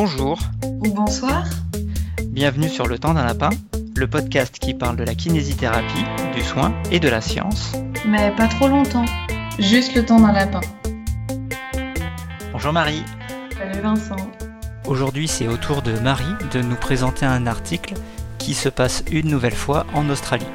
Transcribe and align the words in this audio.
Bonjour. 0.00 0.38
Ou 0.62 0.94
bonsoir. 0.94 1.44
Bienvenue 2.26 2.68
sur 2.68 2.86
Le 2.86 3.00
Temps 3.00 3.14
d'un 3.14 3.24
Lapin, 3.24 3.50
le 3.96 4.06
podcast 4.06 4.56
qui 4.60 4.72
parle 4.72 4.94
de 4.94 5.02
la 5.02 5.16
kinésithérapie, 5.16 6.04
du 6.36 6.40
soin 6.40 6.72
et 6.92 7.00
de 7.00 7.08
la 7.08 7.20
science. 7.20 7.72
Mais 8.06 8.30
pas 8.36 8.46
trop 8.46 8.68
longtemps. 8.68 9.06
Juste 9.58 9.96
le 9.96 10.06
temps 10.06 10.20
d'un 10.20 10.30
lapin. 10.30 10.60
Bonjour 12.52 12.72
Marie. 12.72 13.02
Salut 13.58 13.80
Vincent. 13.80 14.30
Aujourd'hui, 14.86 15.26
c'est 15.26 15.48
au 15.48 15.56
tour 15.56 15.82
de 15.82 15.90
Marie 15.98 16.24
de 16.52 16.62
nous 16.62 16.76
présenter 16.76 17.26
un 17.26 17.48
article 17.48 17.94
qui 18.38 18.54
se 18.54 18.68
passe 18.68 19.02
une 19.10 19.28
nouvelle 19.28 19.56
fois 19.56 19.84
en 19.94 20.08
Australie. 20.10 20.46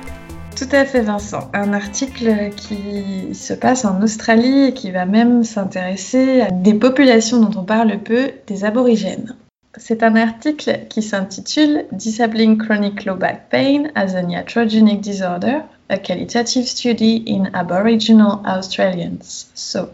Tout 0.63 0.77
à 0.77 0.85
fait 0.85 1.01
Vincent. 1.01 1.51
Un 1.53 1.73
article 1.73 2.51
qui 2.55 3.35
se 3.35 3.53
passe 3.53 3.83
en 3.83 4.01
Australie 4.01 4.67
et 4.67 4.73
qui 4.73 4.91
va 4.91 5.05
même 5.05 5.43
s'intéresser 5.43 6.39
à 6.39 6.51
des 6.51 6.73
populations 6.73 7.41
dont 7.41 7.59
on 7.59 7.65
parle 7.65 7.99
peu, 7.99 8.31
des 8.47 8.63
aborigènes. 8.63 9.35
C'est 9.75 10.03
un 10.03 10.15
article 10.15 10.79
qui 10.87 11.01
s'intitule 11.01 11.83
Disabling 11.91 12.57
Chronic 12.57 13.03
Low 13.03 13.15
Back 13.15 13.49
Pain 13.49 13.89
as 13.95 14.15
an 14.15 14.29
Iatrogenic 14.29 15.01
Disorder, 15.01 15.59
a 15.89 15.97
Qualitative 15.97 16.65
Study 16.65 17.25
in 17.27 17.49
Aboriginal 17.53 18.39
Australians. 18.45 19.47
So, 19.53 19.89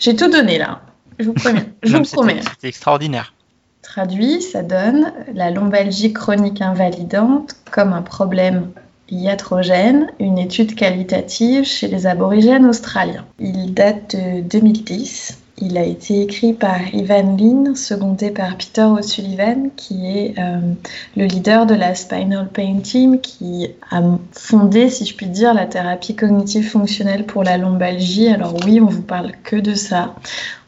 j'ai 0.00 0.16
tout 0.16 0.28
donné 0.28 0.58
là. 0.58 0.80
Je 1.20 1.26
vous 1.26 1.34
promets. 1.34 1.66
Je 1.84 1.96
vous 1.96 2.02
promets. 2.02 2.40
C'est 2.60 2.66
extraordinaire. 2.66 3.32
Traduit, 3.82 4.42
ça 4.42 4.62
donne 4.62 5.12
la 5.32 5.50
lombalgie 5.50 6.12
chronique 6.12 6.60
invalidante 6.60 7.54
comme 7.70 7.92
un 7.92 8.02
problème 8.02 8.72
iatrogène, 9.10 10.08
une 10.18 10.38
étude 10.38 10.74
qualitative 10.74 11.64
chez 11.64 11.88
les 11.88 12.06
aborigènes 12.06 12.66
australiens. 12.66 13.26
Il 13.38 13.74
date 13.74 14.16
de 14.16 14.40
2010. 14.40 15.38
Il 15.58 15.78
a 15.78 15.84
été 15.84 16.22
écrit 16.22 16.54
par 16.54 16.92
Ivan 16.92 17.36
Lynn, 17.36 17.76
secondé 17.76 18.30
par 18.30 18.56
Peter 18.56 18.82
O'Sullivan, 18.82 19.68
qui 19.76 20.06
est 20.06 20.34
euh, 20.38 20.58
le 21.16 21.26
leader 21.26 21.66
de 21.66 21.74
la 21.74 21.94
Spinal 21.94 22.48
Pain 22.48 22.78
Team, 22.82 23.20
qui 23.20 23.68
a 23.90 24.02
fondé, 24.32 24.88
si 24.88 25.04
je 25.04 25.14
puis 25.14 25.26
dire, 25.26 25.54
la 25.54 25.66
thérapie 25.66 26.16
cognitive 26.16 26.68
fonctionnelle 26.68 27.26
pour 27.26 27.44
la 27.44 27.58
lombalgie. 27.58 28.28
Alors 28.28 28.56
oui, 28.64 28.80
on 28.80 28.86
vous 28.86 29.02
parle 29.02 29.32
que 29.44 29.56
de 29.56 29.74
ça. 29.74 30.14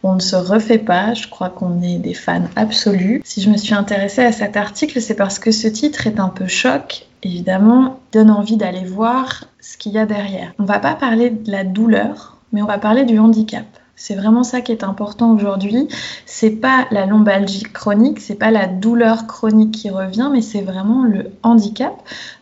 On 0.02 0.14
ne 0.14 0.20
se 0.20 0.36
refait 0.36 0.78
pas, 0.78 1.14
je 1.14 1.28
crois 1.28 1.48
qu'on 1.48 1.82
est 1.82 1.98
des 1.98 2.14
fans 2.14 2.44
absolus. 2.54 3.22
Si 3.24 3.40
je 3.40 3.50
me 3.50 3.56
suis 3.56 3.74
intéressée 3.74 4.22
à 4.22 4.32
cet 4.32 4.56
article, 4.56 5.00
c'est 5.00 5.16
parce 5.16 5.38
que 5.38 5.50
ce 5.50 5.66
titre 5.66 6.06
est 6.06 6.20
un 6.20 6.28
peu 6.28 6.46
choc 6.46 7.06
évidemment, 7.24 7.98
donne 8.12 8.30
envie 8.30 8.56
d'aller 8.56 8.84
voir 8.84 9.44
ce 9.60 9.76
qu'il 9.76 9.92
y 9.92 9.98
a 9.98 10.06
derrière. 10.06 10.52
On 10.58 10.64
va 10.64 10.78
pas 10.78 10.94
parler 10.94 11.30
de 11.30 11.50
la 11.50 11.64
douleur, 11.64 12.36
mais 12.52 12.62
on 12.62 12.66
va 12.66 12.78
parler 12.78 13.04
du 13.04 13.18
handicap. 13.18 13.64
C'est 13.96 14.14
vraiment 14.14 14.42
ça 14.42 14.60
qui 14.60 14.72
est 14.72 14.84
important 14.84 15.32
aujourd'hui. 15.32 15.88
C'est 16.26 16.50
pas 16.50 16.86
la 16.90 17.06
lombalgie 17.06 17.62
chronique, 17.62 18.20
c'est 18.20 18.34
pas 18.34 18.50
la 18.50 18.66
douleur 18.66 19.26
chronique 19.26 19.70
qui 19.70 19.88
revient, 19.88 20.30
mais 20.32 20.42
c'est 20.42 20.62
vraiment 20.62 21.04
le 21.04 21.30
handicap, 21.42 21.94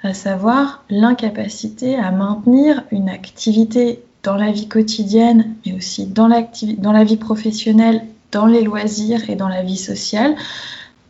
à 0.03 0.15
savoir 0.15 0.83
l'incapacité 0.91 1.97
à 1.97 2.11
maintenir 2.11 2.83
une 2.91 3.09
activité 3.09 4.03
dans 4.23 4.37
la 4.37 4.51
vie 4.51 4.69
quotidienne, 4.69 5.55
mais 5.67 5.75
aussi 5.75 6.07
dans, 6.07 6.29
dans 6.79 6.93
la 6.93 7.05
vie 7.05 7.17
professionnelle, 7.17 8.03
dans 8.31 8.47
les 8.47 8.63
loisirs 8.63 9.29
et 9.29 9.37
dans 9.37 9.49
la 9.49 9.63
vie 9.63 9.77
sociale, 9.77 10.35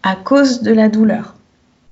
à 0.02 0.16
cause 0.16 0.62
de 0.62 0.72
la 0.72 0.88
douleur. 0.88 1.34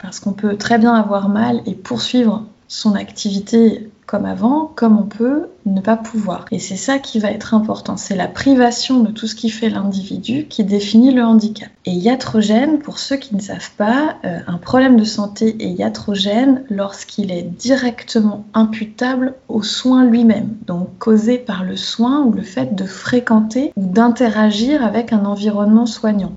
Parce 0.03 0.21
qu'on 0.21 0.33
peut 0.33 0.57
très 0.57 0.79
bien 0.79 0.95
avoir 0.95 1.29
mal 1.29 1.63
et 1.67 1.75
poursuivre 1.75 2.47
son 2.69 2.95
activité 2.95 3.91
comme 4.11 4.27
avant, 4.27 4.73
comme 4.75 4.99
on 4.99 5.05
peut 5.05 5.51
ne 5.67 5.81
pas 5.81 5.97
pouvoir. 5.97 6.47
Et 6.51 6.59
c'est 6.59 6.77
ça 6.77 6.99
qui 6.99 7.21
va 7.21 7.31
être 7.31 7.55
important. 7.55 7.97
C'est 7.97 8.17
la 8.17 8.27
privation 8.27 9.01
de 9.01 9.13
tout 9.13 9.29
ce 9.29 9.37
qui 9.37 9.51
fait 9.51 9.69
l'individu 9.69 10.47
qui 10.49 10.65
définit 10.65 11.13
le 11.13 11.23
handicap. 11.23 11.69
Et 11.87 11.93
iatrogène, 11.93 12.81
pour 12.81 12.99
ceux 12.99 13.15
qui 13.15 13.37
ne 13.37 13.41
savent 13.41 13.71
pas, 13.77 14.17
euh, 14.25 14.41
un 14.49 14.59
problème 14.59 14.97
de 14.97 15.05
santé 15.05 15.55
est 15.61 15.71
iatrogène 15.71 16.65
lorsqu'il 16.71 17.31
est 17.31 17.43
directement 17.43 18.45
imputable 18.53 19.35
au 19.49 19.63
soin 19.63 20.05
lui-même, 20.05 20.57
donc 20.67 20.89
causé 20.99 21.39
par 21.39 21.63
le 21.63 21.77
soin 21.77 22.25
ou 22.25 22.33
le 22.33 22.43
fait 22.43 22.75
de 22.75 22.87
fréquenter 22.87 23.73
ou 23.77 23.87
d'interagir 23.87 24.85
avec 24.85 25.13
un 25.13 25.25
environnement 25.25 25.87
soignant. 25.87 26.33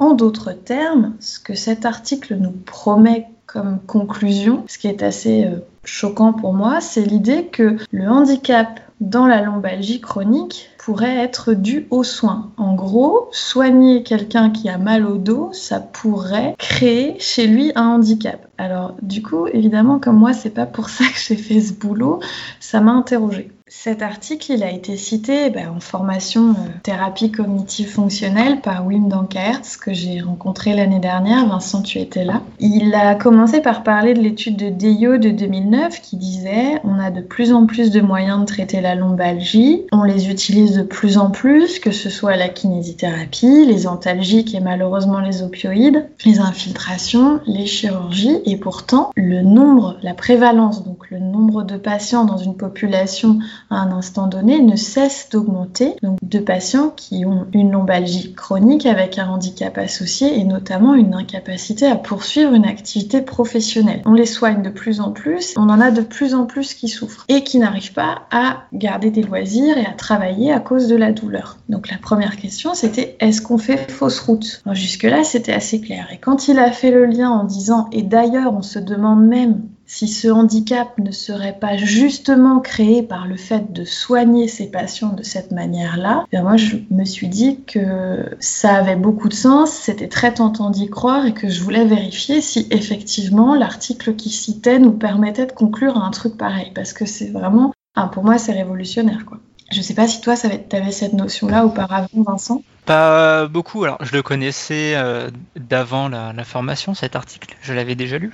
En 0.00 0.14
d'autres 0.14 0.52
termes, 0.52 1.14
ce 1.20 1.38
que 1.38 1.54
cet 1.54 1.84
article 1.84 2.36
nous 2.36 2.52
promet 2.52 3.28
comme 3.44 3.80
conclusion, 3.86 4.64
ce 4.66 4.78
qui 4.78 4.86
est 4.86 5.02
assez 5.02 5.44
euh, 5.44 5.58
choquant 5.84 6.32
pour 6.32 6.54
moi, 6.54 6.80
c'est 6.80 7.04
l'idée 7.04 7.46
que 7.46 7.76
le 7.90 8.08
handicap 8.08 8.80
dans 9.00 9.26
la 9.26 9.42
lombalgie 9.42 10.00
chronique 10.00 10.70
pourrait 10.78 11.16
être 11.16 11.52
dû 11.52 11.86
aux 11.90 12.04
soins. 12.04 12.50
En 12.56 12.74
gros, 12.74 13.28
soigner 13.30 14.02
quelqu'un 14.02 14.48
qui 14.48 14.70
a 14.70 14.78
mal 14.78 15.04
au 15.04 15.18
dos, 15.18 15.50
ça 15.52 15.80
pourrait 15.80 16.54
créer 16.58 17.16
chez 17.18 17.46
lui 17.46 17.72
un 17.74 17.88
handicap. 17.88 18.46
Alors 18.56 18.94
du 19.02 19.22
coup, 19.22 19.46
évidemment, 19.48 19.98
comme 19.98 20.16
moi, 20.16 20.32
c'est 20.32 20.50
pas 20.50 20.66
pour 20.66 20.88
ça 20.88 21.04
que 21.04 21.18
j'ai 21.18 21.36
fait 21.36 21.60
ce 21.60 21.74
boulot, 21.74 22.20
ça 22.58 22.80
m'a 22.80 22.92
interrogée. 22.92 23.50
Cet 23.72 24.02
article, 24.02 24.50
il 24.50 24.64
a 24.64 24.72
été 24.72 24.96
cité 24.96 25.48
ben, 25.48 25.68
en 25.76 25.78
formation 25.78 26.50
euh, 26.50 26.70
thérapie 26.82 27.30
cognitive 27.30 27.88
fonctionnelle 27.88 28.60
par 28.62 28.84
Wim 28.84 29.08
Dankertz, 29.08 29.76
que 29.76 29.94
j'ai 29.94 30.20
rencontré 30.20 30.74
l'année 30.74 30.98
dernière. 30.98 31.46
Vincent, 31.46 31.80
tu 31.80 31.98
étais 32.00 32.24
là. 32.24 32.42
Il 32.58 32.92
a 32.96 33.14
commencé 33.14 33.60
par 33.60 33.84
parler 33.84 34.12
de 34.12 34.18
l'étude 34.18 34.56
de 34.56 34.70
Deyo 34.70 35.18
de 35.18 35.30
2009 35.30 36.00
qui 36.02 36.16
disait 36.16 36.80
on 36.82 36.98
a 36.98 37.12
de 37.12 37.20
plus 37.20 37.52
en 37.52 37.66
plus 37.66 37.92
de 37.92 38.00
moyens 38.00 38.40
de 38.40 38.44
traiter 38.44 38.80
la 38.80 38.96
lombalgie, 38.96 39.82
on 39.92 40.02
les 40.02 40.28
utilise 40.30 40.76
de 40.76 40.82
plus 40.82 41.16
en 41.16 41.30
plus, 41.30 41.78
que 41.78 41.92
ce 41.92 42.10
soit 42.10 42.34
la 42.34 42.48
kinésithérapie, 42.48 43.66
les 43.66 43.86
antalgiques 43.86 44.52
et 44.52 44.60
malheureusement 44.60 45.20
les 45.20 45.42
opioïdes, 45.44 46.08
les 46.24 46.40
infiltrations, 46.40 47.38
les 47.46 47.66
chirurgies, 47.66 48.40
et 48.46 48.56
pourtant 48.56 49.12
le 49.14 49.42
nombre, 49.42 49.96
la 50.02 50.14
prévalence, 50.14 50.84
donc 50.84 51.08
le 51.08 51.20
nombre 51.20 51.62
de 51.62 51.76
patients 51.76 52.24
dans 52.24 52.38
une 52.38 52.56
population 52.56 53.38
à 53.70 53.76
un 53.76 53.92
instant 53.92 54.26
donné 54.26 54.60
ne 54.60 54.76
cesse 54.76 55.28
d'augmenter. 55.30 55.94
Donc 56.02 56.18
de 56.22 56.38
patients 56.38 56.90
qui 56.90 57.24
ont 57.24 57.46
une 57.52 57.72
lombalgie 57.72 58.34
chronique 58.34 58.86
avec 58.86 59.18
un 59.18 59.28
handicap 59.28 59.78
associé 59.78 60.38
et 60.38 60.44
notamment 60.44 60.94
une 60.94 61.14
incapacité 61.14 61.86
à 61.86 61.96
poursuivre 61.96 62.52
une 62.52 62.64
activité 62.64 63.22
professionnelle. 63.22 64.02
On 64.04 64.12
les 64.12 64.26
soigne 64.26 64.62
de 64.62 64.70
plus 64.70 65.00
en 65.00 65.12
plus, 65.12 65.54
on 65.56 65.68
en 65.68 65.80
a 65.80 65.90
de 65.90 66.02
plus 66.02 66.34
en 66.34 66.46
plus 66.46 66.74
qui 66.74 66.88
souffrent 66.88 67.24
et 67.28 67.44
qui 67.44 67.58
n'arrivent 67.58 67.92
pas 67.92 68.22
à 68.30 68.64
garder 68.72 69.10
des 69.10 69.22
loisirs 69.22 69.78
et 69.78 69.86
à 69.86 69.92
travailler 69.92 70.52
à 70.52 70.60
cause 70.60 70.88
de 70.88 70.96
la 70.96 71.12
douleur. 71.12 71.58
Donc 71.68 71.90
la 71.90 71.98
première 71.98 72.36
question 72.36 72.74
c'était 72.74 73.16
est-ce 73.20 73.40
qu'on 73.40 73.58
fait 73.58 73.90
fausse 73.90 74.20
route? 74.20 74.62
Jusque-là 74.72 75.24
c'était 75.24 75.52
assez 75.52 75.80
clair. 75.80 76.08
Et 76.12 76.18
quand 76.18 76.48
il 76.48 76.58
a 76.58 76.72
fait 76.72 76.90
le 76.90 77.06
lien 77.06 77.30
en 77.30 77.44
disant 77.44 77.88
et 77.92 78.02
d'ailleurs 78.02 78.54
on 78.54 78.62
se 78.62 78.78
demande 78.78 79.24
même 79.26 79.62
si 79.92 80.06
ce 80.06 80.28
handicap 80.28 80.96
ne 80.98 81.10
serait 81.10 81.58
pas 81.58 81.76
justement 81.76 82.60
créé 82.60 83.02
par 83.02 83.26
le 83.26 83.36
fait 83.36 83.72
de 83.72 83.84
soigner 83.84 84.46
ces 84.46 84.70
patients 84.70 85.12
de 85.12 85.24
cette 85.24 85.50
manière-là, 85.50 86.26
eh 86.32 86.40
moi 86.40 86.56
je 86.56 86.76
me 86.92 87.04
suis 87.04 87.26
dit 87.26 87.58
que 87.66 88.36
ça 88.38 88.76
avait 88.76 88.94
beaucoup 88.94 89.28
de 89.28 89.34
sens, 89.34 89.72
c'était 89.72 90.06
très 90.06 90.32
tentant 90.32 90.70
d'y 90.70 90.88
croire 90.88 91.26
et 91.26 91.34
que 91.34 91.48
je 91.48 91.60
voulais 91.60 91.84
vérifier 91.84 92.40
si 92.40 92.68
effectivement 92.70 93.56
l'article 93.56 94.14
qui 94.14 94.30
citait 94.30 94.78
nous 94.78 94.92
permettait 94.92 95.46
de 95.46 95.52
conclure 95.52 95.96
à 95.96 96.06
un 96.06 96.10
truc 96.12 96.36
pareil, 96.36 96.70
parce 96.72 96.92
que 96.92 97.04
c'est 97.04 97.30
vraiment, 97.30 97.74
pour 98.12 98.22
moi 98.22 98.38
c'est 98.38 98.52
révolutionnaire 98.52 99.26
quoi. 99.26 99.38
Je 99.72 99.82
sais 99.82 99.94
pas 99.94 100.08
si 100.08 100.20
toi, 100.20 100.34
tu 100.36 100.76
avais 100.76 100.90
cette 100.90 101.12
notion-là 101.12 101.64
auparavant, 101.64 102.08
Vincent? 102.14 102.62
Pas 102.90 103.46
beaucoup. 103.46 103.84
Alors, 103.84 103.98
je 104.00 104.12
le 104.12 104.20
connaissais 104.20 104.94
euh, 104.96 105.30
d'avant 105.54 106.08
la, 106.08 106.42
formation, 106.42 106.92
cet 106.92 107.14
article. 107.14 107.54
Je 107.62 107.72
l'avais 107.72 107.94
déjà 107.94 108.18
lu. 108.18 108.32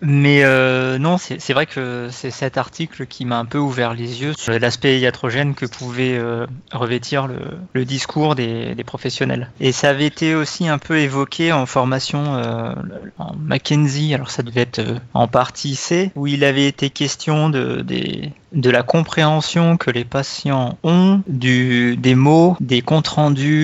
Mais 0.00 0.44
euh, 0.44 0.98
non, 0.98 1.18
c'est 1.18 1.52
vrai 1.52 1.66
que 1.66 2.08
c'est 2.12 2.30
cet 2.30 2.58
article 2.58 3.06
qui 3.06 3.24
m'a 3.24 3.38
un 3.38 3.44
peu 3.44 3.58
ouvert 3.58 3.92
les 3.92 4.22
yeux 4.22 4.34
sur 4.34 4.56
l'aspect 4.56 5.00
iatrogène 5.00 5.54
que 5.54 5.66
pouvait 5.66 6.16
euh, 6.16 6.46
revêtir 6.70 7.26
le, 7.26 7.84
discours 7.84 8.36
des, 8.36 8.76
professionnels. 8.86 9.50
Et 9.58 9.72
ça 9.72 9.88
avait 9.88 10.06
été 10.06 10.36
aussi 10.36 10.68
un 10.68 10.78
peu 10.78 10.98
évoqué 10.98 11.52
en 11.52 11.66
formation 11.66 12.40
en 13.18 13.34
Mackenzie. 13.36 14.14
Alors, 14.14 14.30
ça 14.30 14.44
devait 14.44 14.60
être 14.60 14.80
en 15.12 15.26
partie 15.26 15.74
C, 15.74 16.12
où 16.14 16.28
il 16.28 16.44
avait 16.44 16.68
été 16.68 16.90
question 16.90 17.50
de, 17.50 17.84
de 18.52 18.70
la 18.70 18.82
compréhension 18.82 19.76
que 19.76 19.90
les 19.90 20.04
patients 20.04 20.78
ont 20.84 21.20
du, 21.26 21.96
des 21.96 22.14
mots, 22.14 22.56
des 22.60 22.80
comptes 22.80 23.08
rendus 23.08 23.55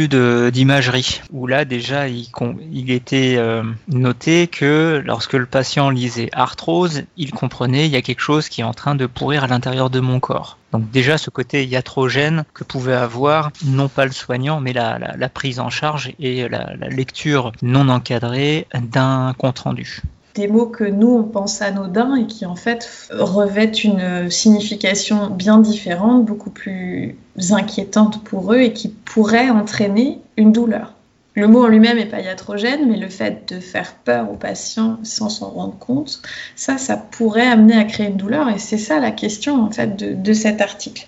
d'imagerie, 0.51 1.21
où 1.33 1.47
là 1.47 1.65
déjà 1.65 2.09
il, 2.09 2.27
il 2.73 2.91
était 2.91 3.37
euh, 3.37 3.63
noté 3.89 4.47
que 4.47 5.03
lorsque 5.05 5.35
le 5.35 5.47
patient 5.47 5.91
lisait 5.91 6.29
arthrose, 6.33 7.03
il 7.17 7.33
comprenait 7.33 7.87
il 7.87 7.93
y 7.93 7.97
a 7.97 8.03
quelque 8.03 8.21
chose 8.21 8.49
qui 8.49 8.61
est 8.61 8.65
en 8.65 8.75
train 8.75 8.95
de 8.95 9.07
pourrir 9.07 9.45
à 9.45 9.47
l'intérieur 9.47 9.91
de 9.91 10.01
mon 10.01 10.21
corps. 10.21 10.59
Donc 10.73 10.91
déjà 10.91 11.19
ce 11.19 11.31
côté 11.31 11.65
iatrogène 11.65 12.45
que 12.55 12.65
pouvait 12.65 12.95
avoir 12.95 13.51
non 13.65 13.89
pas 13.89 14.07
le 14.07 14.13
soignant 14.13 14.61
mais 14.61 14.73
la, 14.73 14.99
la 14.99 15.29
prise 15.29 15.61
en 15.61 15.69
charge 15.69 16.13
et 16.19 16.49
la, 16.49 16.75
la 16.79 16.89
lecture 16.89 17.53
non 17.61 17.89
encadrée 17.89 18.67
d'un 18.75 19.35
compte 19.37 19.59
rendu 19.59 20.03
des 20.35 20.49
mots 20.49 20.67
que 20.67 20.85
nous 20.85 21.09
on 21.09 21.25
pense 21.25 21.61
anodins 21.63 22.15
et 22.15 22.27
qui 22.27 22.47
en 22.47 22.57
fait 22.57 23.09
revêtent 23.11 23.85
une 23.85 24.31
signification 24.31 25.29
bien 25.29 25.59
différente, 25.59 26.25
beaucoup 26.25 26.51
plus 26.51 27.17
inquiétante 27.51 28.23
pour 28.25 28.53
eux 28.53 28.61
et 28.61 28.73
qui 28.73 28.89
pourraient 28.89 29.51
entraîner 29.51 30.21
une 30.37 30.53
douleur. 30.53 30.95
Le 31.35 31.49
mot 31.49 31.65
en 31.65 31.69
lui-même 31.69 31.97
n'est 31.97 32.07
pas 32.07 32.21
iatrogène, 32.21 32.91
mais 32.91 32.99
le 32.99 33.09
fait 33.09 33.53
de 33.55 33.59
faire 33.59 33.95
peur 33.95 34.31
aux 34.31 34.37
patients 34.37 34.99
sans 35.03 35.31
s'en 35.31 35.49
rendre 35.49 35.79
compte, 35.79 36.21
ça, 36.57 36.77
ça 36.77 36.99
pourrait 36.99 37.47
amener 37.47 37.77
à 37.77 37.85
créer 37.85 38.09
une 38.09 38.19
douleur. 38.19 38.51
Et 38.51 38.59
c'est 38.59 38.77
ça 38.77 39.01
la 39.01 39.13
question 39.13 39.63
en 39.63 39.71
fait 39.71 39.97
de 39.97 40.33
cet 40.35 40.61
article. 40.61 41.07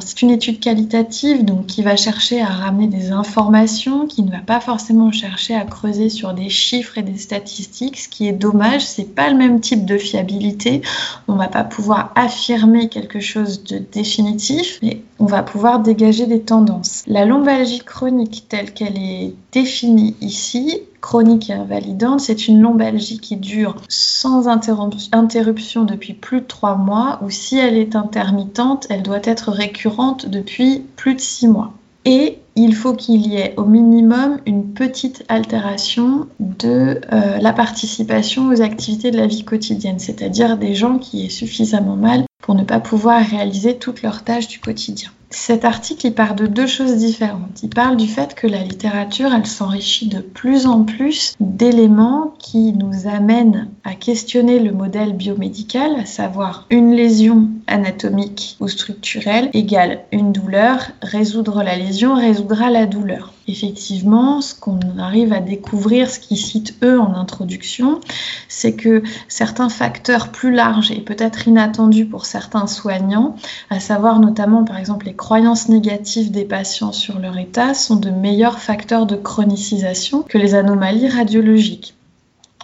C'est 0.00 0.22
une 0.22 0.30
étude 0.30 0.58
qualitative 0.58 1.44
donc 1.44 1.66
qui 1.66 1.82
va 1.82 1.96
chercher 1.96 2.40
à 2.40 2.46
ramener 2.46 2.86
des 2.86 3.12
informations, 3.12 4.06
qui 4.06 4.22
ne 4.22 4.30
va 4.30 4.38
pas 4.38 4.58
forcément 4.58 5.12
chercher 5.12 5.54
à 5.54 5.64
creuser 5.64 6.08
sur 6.08 6.32
des 6.32 6.48
chiffres 6.48 6.96
et 6.96 7.02
des 7.02 7.18
statistiques. 7.18 7.98
Ce 7.98 8.08
qui 8.08 8.26
est 8.26 8.32
dommage, 8.32 8.84
c'est 8.84 9.14
pas 9.14 9.28
le 9.28 9.36
même 9.36 9.60
type 9.60 9.84
de 9.84 9.98
fiabilité. 9.98 10.80
On 11.28 11.34
va 11.34 11.48
pas 11.48 11.62
pouvoir 11.62 12.10
affirmer 12.14 12.88
quelque 12.88 13.20
chose 13.20 13.64
de 13.64 13.78
définitif, 13.78 14.78
mais 14.82 15.02
on 15.18 15.26
va 15.26 15.42
pouvoir 15.42 15.80
dégager 15.80 16.26
des 16.26 16.40
tendances. 16.40 17.04
La 17.06 17.24
lombalgie 17.26 17.80
chronique 17.80 18.46
telle 18.48 18.72
qu'elle 18.72 18.98
est 18.98 19.34
définie 19.52 20.16
ici, 20.20 20.80
chronique 21.02 21.50
et 21.50 21.52
invalidante, 21.52 22.20
c'est 22.20 22.48
une 22.48 22.60
lombalgie 22.60 23.18
qui 23.18 23.36
dure 23.36 23.76
sans 23.88 24.48
interruption 24.48 25.84
depuis 25.84 26.14
plus 26.14 26.40
de 26.40 26.46
trois 26.46 26.76
mois 26.76 27.18
ou 27.22 27.28
si 27.28 27.58
elle 27.58 27.76
est 27.76 27.96
intermittente, 27.96 28.86
elle 28.88 29.02
doit 29.02 29.20
être 29.24 29.50
récurrente 29.50 30.26
depuis 30.26 30.84
plus 30.96 31.14
de 31.14 31.20
six 31.20 31.48
mois. 31.48 31.74
Et 32.04 32.38
il 32.56 32.74
faut 32.74 32.94
qu'il 32.94 33.26
y 33.26 33.36
ait 33.36 33.54
au 33.56 33.64
minimum 33.64 34.38
une 34.46 34.72
petite 34.72 35.24
altération 35.28 36.26
de 36.40 37.00
euh, 37.12 37.38
la 37.38 37.52
participation 37.52 38.48
aux 38.48 38.62
activités 38.62 39.10
de 39.10 39.16
la 39.16 39.26
vie 39.26 39.44
quotidienne, 39.44 39.98
c'est-à-dire 39.98 40.56
des 40.56 40.74
gens 40.74 40.98
qui 40.98 41.26
aient 41.26 41.30
suffisamment 41.30 41.96
mal 41.96 42.24
pour 42.42 42.54
ne 42.54 42.64
pas 42.64 42.80
pouvoir 42.80 43.24
réaliser 43.24 43.76
toutes 43.76 44.02
leurs 44.02 44.22
tâches 44.24 44.48
du 44.48 44.58
quotidien. 44.58 45.10
Cet 45.34 45.64
article, 45.64 46.08
il 46.08 46.14
part 46.14 46.34
de 46.34 46.46
deux 46.46 46.66
choses 46.66 46.96
différentes. 46.96 47.62
Il 47.62 47.70
parle 47.70 47.96
du 47.96 48.06
fait 48.06 48.34
que 48.34 48.46
la 48.46 48.62
littérature, 48.62 49.32
elle 49.34 49.46
s'enrichit 49.46 50.08
de 50.08 50.20
plus 50.20 50.66
en 50.66 50.84
plus 50.84 51.34
d'éléments 51.40 52.34
qui 52.38 52.74
nous 52.74 53.08
amènent 53.08 53.70
à 53.82 53.94
questionner 53.94 54.58
le 54.58 54.72
modèle 54.72 55.14
biomédical, 55.14 55.96
à 55.98 56.04
savoir 56.04 56.66
une 56.68 56.94
lésion 56.94 57.48
anatomique 57.66 58.56
ou 58.60 58.68
structurelle 58.68 59.48
égale 59.54 60.00
une 60.12 60.32
douleur, 60.32 60.88
résoudre 61.00 61.62
la 61.62 61.76
lésion 61.76 62.14
résoudra 62.14 62.68
la 62.68 62.84
douleur. 62.84 63.32
Effectivement, 63.48 64.40
ce 64.40 64.54
qu'on 64.54 64.78
arrive 64.98 65.32
à 65.32 65.40
découvrir, 65.40 66.08
ce 66.08 66.20
qu'ils 66.20 66.36
citent 66.36 66.76
eux 66.84 67.00
en 67.00 67.14
introduction, 67.14 68.00
c'est 68.48 68.74
que 68.74 69.02
certains 69.26 69.68
facteurs 69.68 70.28
plus 70.28 70.52
larges 70.52 70.92
et 70.92 71.00
peut-être 71.00 71.48
inattendus 71.48 72.06
pour 72.06 72.24
certains 72.24 72.66
soignants, 72.66 73.36
à 73.70 73.80
savoir 73.80 74.20
notamment 74.20 74.64
par 74.64 74.78
exemple 74.78 75.06
les 75.06 75.14
croyances 75.14 75.68
négatives 75.68 76.30
des 76.30 76.44
patients 76.44 76.92
sur 76.92 77.18
leur 77.18 77.36
état, 77.36 77.74
sont 77.74 77.96
de 77.96 78.10
meilleurs 78.10 78.60
facteurs 78.60 79.06
de 79.06 79.16
chronicisation 79.16 80.22
que 80.22 80.38
les 80.38 80.54
anomalies 80.54 81.08
radiologiques 81.08 81.94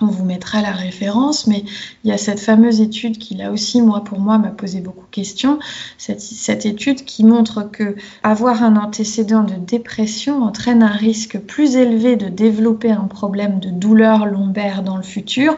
on 0.01 0.07
vous 0.07 0.25
mettra 0.25 0.63
la 0.63 0.73
référence, 0.73 1.47
mais 1.47 1.65
il 2.05 2.11
y 2.11 2.13
a 2.13 2.19
cette 2.19 2.41
fameuse 2.41 2.81
étude 2.81 3.19
qui, 3.19 3.35
là 3.35 3.51
aussi, 3.51 3.83
moi, 3.83 4.05
pour 4.05 4.21
moi, 4.21 4.39
m'a 4.39 4.51
posé 4.51 4.81
beaucoup 4.81 5.05
de 5.05 5.11
questions. 5.11 5.59
Cette, 5.97 6.67
étude 6.67 7.05
qui 7.05 7.25
montre 7.25 7.71
que 7.71 7.97
avoir 8.23 8.63
un 8.63 8.77
antécédent 8.77 9.45
de 9.45 9.55
dépression 9.55 10.43
entraîne 10.43 10.83
un 10.83 10.89
risque 10.89 11.39
plus 11.39 11.77
élevé 11.77 12.17
de 12.17 12.29
développer 12.29 12.91
un 12.91 13.07
problème 13.07 13.61
de 13.61 13.71
douleur 13.71 14.27
lombaire 14.27 14.83
dans 14.83 14.97
le 14.97 15.03
futur 15.03 15.57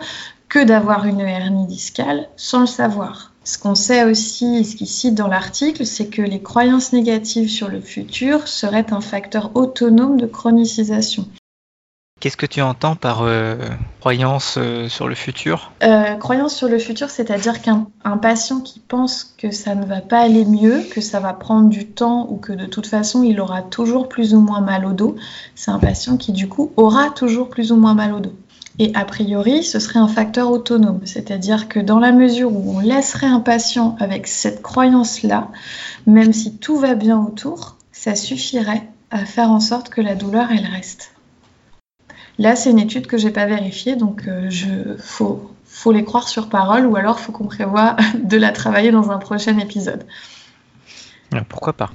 que 0.49 0.63
d'avoir 0.63 1.07
une 1.07 1.21
hernie 1.21 1.67
discale 1.67 2.29
sans 2.37 2.61
le 2.61 2.67
savoir. 2.67 3.33
Ce 3.45 3.59
qu'on 3.59 3.75
sait 3.75 4.05
aussi, 4.05 4.65
ce 4.65 4.77
qu'il 4.77 4.87
cite 4.87 5.15
dans 5.15 5.29
l'article, 5.29 5.87
c'est 5.87 6.09
que 6.09 6.23
les 6.23 6.43
croyances 6.43 6.93
négatives 6.93 7.49
sur 7.49 7.69
le 7.69 7.81
futur 7.81 8.47
seraient 8.47 8.93
un 8.93 9.01
facteur 9.01 9.53
autonome 9.55 10.21
de 10.21 10.27
chronicisation. 10.27 11.27
Qu'est-ce 12.21 12.37
que 12.37 12.45
tu 12.45 12.61
entends 12.61 12.97
par 12.97 13.23
euh, 13.23 13.57
croyance 13.99 14.57
euh, 14.59 14.91
sur 14.91 15.09
le 15.09 15.15
futur? 15.15 15.73
Euh, 15.83 16.17
Croyance 16.17 16.55
sur 16.55 16.69
le 16.69 16.79
futur, 16.79 17.09
c'est-à-dire 17.09 17.63
qu'un 17.63 17.87
patient 18.21 18.61
qui 18.61 18.79
pense 18.79 19.35
que 19.39 19.51
ça 19.51 19.75
ne 19.75 19.87
va 19.87 20.03
pas 20.03 20.21
aller 20.21 20.45
mieux, 20.45 20.83
que 20.93 21.01
ça 21.01 21.19
va 21.19 21.33
prendre 21.33 21.71
du 21.71 21.87
temps 21.87 22.27
ou 22.29 22.37
que 22.37 22.53
de 22.53 22.67
toute 22.67 22.87
façon 22.87 23.23
il 23.23 23.41
aura 23.41 23.63
toujours 23.63 24.07
plus 24.07 24.35
ou 24.35 24.41
moins 24.41 24.61
mal 24.61 24.85
au 24.85 24.93
dos, 24.93 25.17
c'est 25.55 25.71
un 25.71 25.79
patient 25.79 26.19
qui 26.19 26.33
du 26.33 26.47
coup 26.47 26.73
aura 26.77 27.09
toujours 27.09 27.49
plus 27.49 27.73
ou 27.73 27.77
moins 27.77 27.95
mal 27.95 28.13
au 28.13 28.21
dos. 28.21 28.35
Et 28.79 28.93
a 28.95 29.07
priori, 29.07 29.65
ce 29.65 29.79
serait 29.79 29.99
un 29.99 30.09
facteur 30.09 30.51
autonome, 30.51 31.01
c'est-à-dire 31.07 31.69
que 31.69 31.81
dans 31.81 31.99
la 31.99 32.13
mesure 32.13 32.53
où 32.53 32.77
on 32.77 32.81
laisserait 32.81 33.29
un 33.29 33.41
patient 33.41 33.97
avec 33.99 34.27
cette 34.27 34.61
croyance-là, 34.61 35.49
même 36.07 36.35
si 36.35 36.59
tout 36.59 36.77
va 36.77 36.95
bien 36.95 37.19
autour, 37.19 37.77
ça 37.93 38.15
suffirait 38.15 38.87
à 39.11 39.25
faire 39.25 39.51
en 39.51 39.61
sorte 39.61 39.89
que 39.89 40.03
la 40.03 40.15
douleur, 40.15 40.49
elle 40.51 40.67
reste. 40.67 41.13
Là, 42.41 42.57
c'est 42.57 42.71
une 42.71 42.79
étude 42.79 43.07
que 43.07 43.19
j'ai 43.19 43.31
pas 43.31 43.45
vérifiée, 43.45 43.97
donc 43.97 44.23
il 44.25 44.31
euh, 44.31 44.51
je 44.51 44.67
faut, 44.99 45.51
faut 45.67 45.93
les 45.93 46.05
croire 46.05 46.27
sur 46.27 46.49
parole, 46.49 46.87
ou 46.87 46.97
alors 46.97 47.21
faut 47.21 47.33
qu'on 47.33 47.45
prévoit 47.45 47.97
de 48.15 48.39
la 48.39 48.51
travailler 48.51 48.91
dans 48.91 49.11
un 49.11 49.19
prochain 49.19 49.59
épisode. 49.59 50.07
Euh, 51.35 51.41
pourquoi 51.47 51.75
pas? 51.75 51.91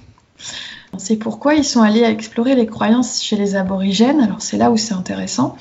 C'est 0.99 1.17
pourquoi 1.17 1.55
ils 1.55 1.65
sont 1.65 1.81
allés 1.81 2.03
explorer 2.03 2.53
les 2.53 2.67
croyances 2.67 3.23
chez 3.23 3.35
les 3.35 3.55
aborigènes. 3.55 4.21
Alors 4.21 4.43
c'est 4.43 4.57
là 4.57 4.69
où 4.69 4.77
c'est 4.77 4.93
intéressant. 4.93 5.57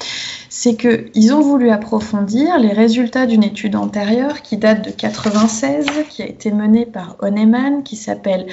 C'est 0.50 0.76
qu'ils 0.76 1.32
ont 1.32 1.40
voulu 1.40 1.70
approfondir 1.70 2.58
les 2.58 2.72
résultats 2.74 3.24
d'une 3.24 3.42
étude 3.42 3.76
antérieure 3.76 4.42
qui 4.42 4.58
date 4.58 4.84
de 4.84 4.90
96, 4.90 5.86
qui 6.10 6.22
a 6.22 6.26
été 6.26 6.52
menée 6.52 6.84
par 6.84 7.16
Honeyman, 7.20 7.82
qui 7.82 7.96
s'appelle 7.96 8.46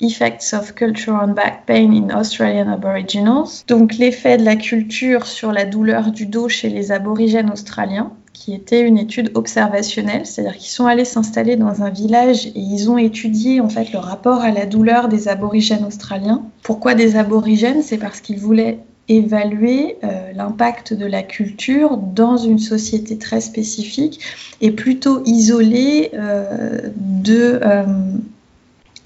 Effects 0.00 0.52
of 0.54 0.74
Culture 0.74 1.18
on 1.22 1.28
Back 1.28 1.66
Pain 1.66 1.92
in 1.92 2.18
Australian 2.18 2.68
Aboriginals, 2.68 3.64
donc 3.68 3.94
l'effet 3.94 4.36
de 4.36 4.44
la 4.44 4.56
culture 4.56 5.26
sur 5.26 5.52
la 5.52 5.64
douleur 5.64 6.10
du 6.10 6.26
dos 6.26 6.48
chez 6.48 6.68
les 6.68 6.92
aborigènes 6.92 7.50
australiens, 7.50 8.12
qui 8.32 8.52
était 8.52 8.82
une 8.82 8.98
étude 8.98 9.30
observationnelle, 9.34 10.26
c'est-à-dire 10.26 10.56
qu'ils 10.56 10.70
sont 10.70 10.86
allés 10.86 11.04
s'installer 11.04 11.56
dans 11.56 11.82
un 11.82 11.90
village 11.90 12.46
et 12.46 12.52
ils 12.56 12.90
ont 12.90 12.98
étudié 12.98 13.60
en 13.60 13.68
fait 13.68 13.92
le 13.92 13.98
rapport 13.98 14.40
à 14.40 14.50
la 14.50 14.66
douleur 14.66 15.08
des 15.08 15.28
aborigènes 15.28 15.84
australiens. 15.84 16.42
Pourquoi 16.62 16.94
des 16.94 17.16
aborigènes? 17.16 17.82
C'est 17.82 17.98
parce 17.98 18.20
qu'ils 18.20 18.40
voulaient 18.40 18.80
évaluer 19.08 19.96
euh, 20.02 20.32
l'impact 20.34 20.94
de 20.94 21.06
la 21.06 21.22
culture 21.22 21.96
dans 21.96 22.36
une 22.36 22.58
société 22.58 23.18
très 23.18 23.40
spécifique 23.40 24.20
et 24.60 24.70
plutôt 24.70 25.22
isolée 25.24 26.10
euh, 26.14 26.90
de 26.96 27.60
euh, 27.62 27.84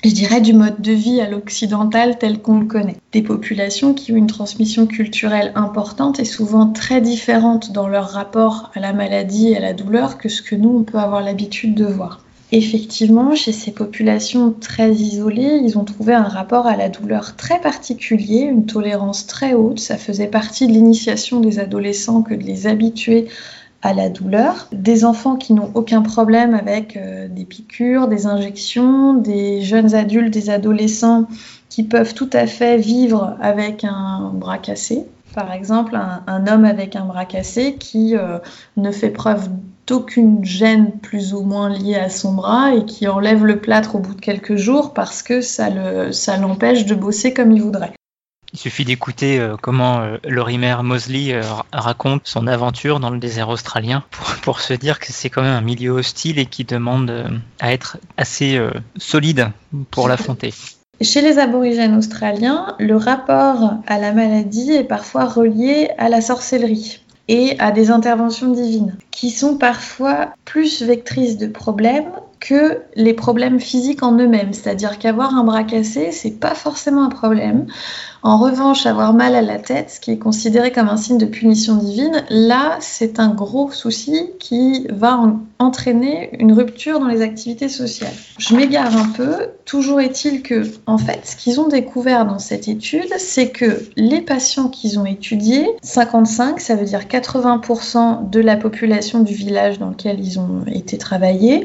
je 0.05 0.11
dirais, 0.11 0.41
du 0.41 0.53
mode 0.53 0.81
de 0.81 0.93
vie 0.93 1.21
à 1.21 1.29
l'occidental 1.29 2.19
tel 2.19 2.41
qu'on 2.41 2.61
le 2.61 2.67
connaît. 2.67 2.97
Des 3.12 3.23
populations 3.23 3.95
qui 3.95 4.12
ont 4.12 4.17
une 4.17 4.29
transmission 4.29 4.87
culturelle 4.87 5.53
importante 5.55 6.21
et 6.21 6.25
souvent 6.25 6.67
très 6.67 7.00
différente 7.00 7.73
dans 7.73 7.89
leur 7.89 8.11
rapport 8.11 8.71
à 8.75 8.81
la 8.81 8.93
maladie 8.93 9.49
et 9.49 9.57
à 9.57 9.61
la 9.61 9.73
douleur 9.73 10.19
que 10.19 10.28
ce 10.28 10.43
que 10.43 10.55
nous, 10.55 10.78
on 10.78 10.83
peut 10.85 10.99
avoir 10.99 11.23
l'habitude 11.23 11.75
de 11.75 11.85
voir. 11.85 12.21
Effectivement, 12.50 13.35
chez 13.35 13.52
ces 13.52 13.73
populations 13.73 14.55
très 14.59 14.93
isolées, 14.93 15.61
ils 15.62 15.76
ont 15.76 15.85
trouvé 15.85 16.14
un 16.14 16.23
rapport 16.23 16.67
à 16.67 16.76
la 16.76 16.88
douleur 16.88 17.37
très 17.37 17.61
particulier, 17.61 18.40
une 18.40 18.64
tolérance 18.64 19.26
très 19.26 19.52
haute. 19.52 19.81
Ça 19.81 19.99
faisait 19.99 20.28
partie 20.28 20.67
de 20.67 20.73
l'initiation 20.73 21.40
des 21.40 21.59
adolescents 21.59 22.23
que 22.23 22.33
de 22.33 22.43
les 22.43 22.67
habituer 22.67 23.28
à 23.82 23.94
la 23.94 24.08
douleur, 24.08 24.68
des 24.73 25.04
enfants 25.04 25.37
qui 25.37 25.52
n'ont 25.52 25.70
aucun 25.75 26.02
problème 26.02 26.54
avec 26.54 26.97
euh, 26.97 27.28
des 27.28 27.44
piqûres, 27.44 28.08
des 28.08 28.26
injections, 28.26 29.14
des 29.14 29.62
jeunes 29.62 29.94
adultes, 29.94 30.32
des 30.32 30.50
adolescents 30.50 31.26
qui 31.68 31.85
peuvent 31.85 32.14
tout 32.14 32.30
à 32.32 32.47
fait 32.47 32.76
vivre 32.76 33.37
avec 33.40 33.85
un 33.85 34.32
bras 34.35 34.58
cassé. 34.58 35.06
Par 35.35 35.52
exemple, 35.52 35.97
un, 35.97 36.47
homme 36.49 36.64
avec 36.64 36.97
un 36.97 37.04
bras 37.04 37.25
cassé 37.25 37.76
qui 37.76 38.16
euh, 38.16 38.38
ne 38.76 38.90
fait 38.90 39.11
preuve 39.11 39.49
d'aucune 39.87 40.44
gêne 40.44 40.90
plus 41.00 41.32
ou 41.32 41.42
moins 41.42 41.68
liée 41.68 41.97
à 41.97 42.11
son 42.11 42.35
bras 42.35 42.75
et 42.75 42.85
qui 42.85 43.06
enlève 43.06 43.44
le 43.44 43.61
plâtre 43.61 43.94
au 43.94 44.00
bout 44.00 44.14
de 44.14 44.20
quelques 44.20 44.56
jours 44.56 44.92
parce 44.92 45.23
que 45.23 45.40
ça 45.40 45.70
l'empêche 45.70 46.85
de 46.85 46.94
bosser 46.94 47.32
comme 47.32 47.52
il 47.52 47.62
voudrait. 47.62 47.92
Il 48.55 48.59
suffit 48.59 48.85
d'écouter 48.85 49.38
euh, 49.38 49.57
comment 49.61 50.00
euh, 50.00 50.17
Lorimer 50.26 50.76
Mosley 50.83 51.35
euh, 51.35 51.43
raconte 51.73 52.23
son 52.25 52.47
aventure 52.47 52.99
dans 52.99 53.11
le 53.11 53.19
désert 53.19 53.50
australien 53.50 54.05
pour, 54.43 54.61
se 54.61 54.73
dire 54.73 54.99
que 54.99 55.12
c'est 55.12 55.28
quand 55.28 55.43
même 55.43 55.55
un 55.55 55.61
milieu 55.61 55.90
hostile 55.90 56.38
et 56.38 56.47
qui 56.47 56.64
demande 56.64 57.31
à 57.61 57.73
être 57.73 57.99
assez 58.17 58.61
solide 58.97 59.50
pour 59.90 60.09
l'affronter. 60.09 60.52
Chez 61.00 61.21
les 61.21 61.38
aborigènes 61.38 61.97
australiens, 61.97 62.75
le 62.78 62.97
rapport 62.97 63.75
à 63.87 63.99
la 63.99 64.12
maladie 64.12 64.73
est 64.73 64.85
parfois 64.85 65.26
relié 65.26 65.90
à 65.99 66.09
la 66.09 66.21
sorcellerie 66.21 67.02
et 67.28 67.57
à 67.59 67.71
des 67.71 67.90
interventions 67.90 68.52
divines, 68.52 68.97
qui 69.11 69.31
sont 69.31 69.59
parfois 69.59 70.33
plus 70.45 70.83
vectrices 70.83 71.37
de 71.37 71.47
problèmes 71.47 72.11
que 72.40 72.83
les 72.95 73.14
problèmes 73.14 73.61
physiques 73.61 74.02
en 74.02 74.12
eux-mêmes. 74.12 74.52
C'est-à-dire 74.52 74.99
qu'avoir 74.99 75.35
un 75.35 75.45
bras 75.45 75.64
cassé, 75.64 76.12
c'est 76.12 76.38
pas 76.38 76.54
forcément 76.54 77.04
un 77.04 77.09
problème. 77.09 77.66
En 78.23 78.38
revanche, 78.38 78.85
avoir 78.87 79.14
mal 79.14 79.37
à 79.37 79.42
la 79.42 79.59
tête, 79.59 79.90
ce 79.90 80.00
qui 80.00 80.11
est 80.11 80.18
considéré 80.18 80.73
comme 80.73 80.88
un 80.88 80.97
signe 80.97 81.18
de 81.18 81.26
punition 81.26 81.76
divine, 81.76 82.25
là, 82.30 82.76
c'est 82.80 83.21
un 83.21 83.28
gros 83.28 83.71
souci 83.71 84.30
qui 84.40 84.87
va 84.90 85.21
entraîner 85.61 86.30
une 86.40 86.52
rupture 86.52 86.99
dans 86.99 87.07
les 87.07 87.23
activités 87.23 87.68
sociales. 87.68 88.12
Je 88.38 88.57
m'égare 88.57 88.97
un 88.97 89.09
peu. 89.11 89.49
Toujours 89.64 90.00
est-il 90.00 90.42
que, 90.42 90.64
en 90.87 90.99
fait, 90.99 91.21
ce 91.25 91.37
qu'ils 91.37 91.61
ont 91.61 91.68
découvert 91.68 92.26
dans 92.26 92.40
cette 92.40 92.66
étude, 92.66 93.12
c'est 93.18 93.50
que 93.50 93.83
les 93.97 94.21
patients 94.21 94.68
qu'ils 94.68 94.99
ont 94.99 95.07
étudiés, 95.07 95.68
55, 95.83 96.61
ça 96.61 96.75
veut 96.75 96.87
dire 96.87 97.02
80% 97.02 98.30
de 98.30 98.40
la 98.40 98.57
population 98.57 99.21
du 99.21 99.35
village 99.35 99.78
dans 99.78 99.90
lequel 99.90 100.18
ils 100.21 100.40
ont 100.40 100.64
été 100.66 100.99
travaillés, 100.99 101.64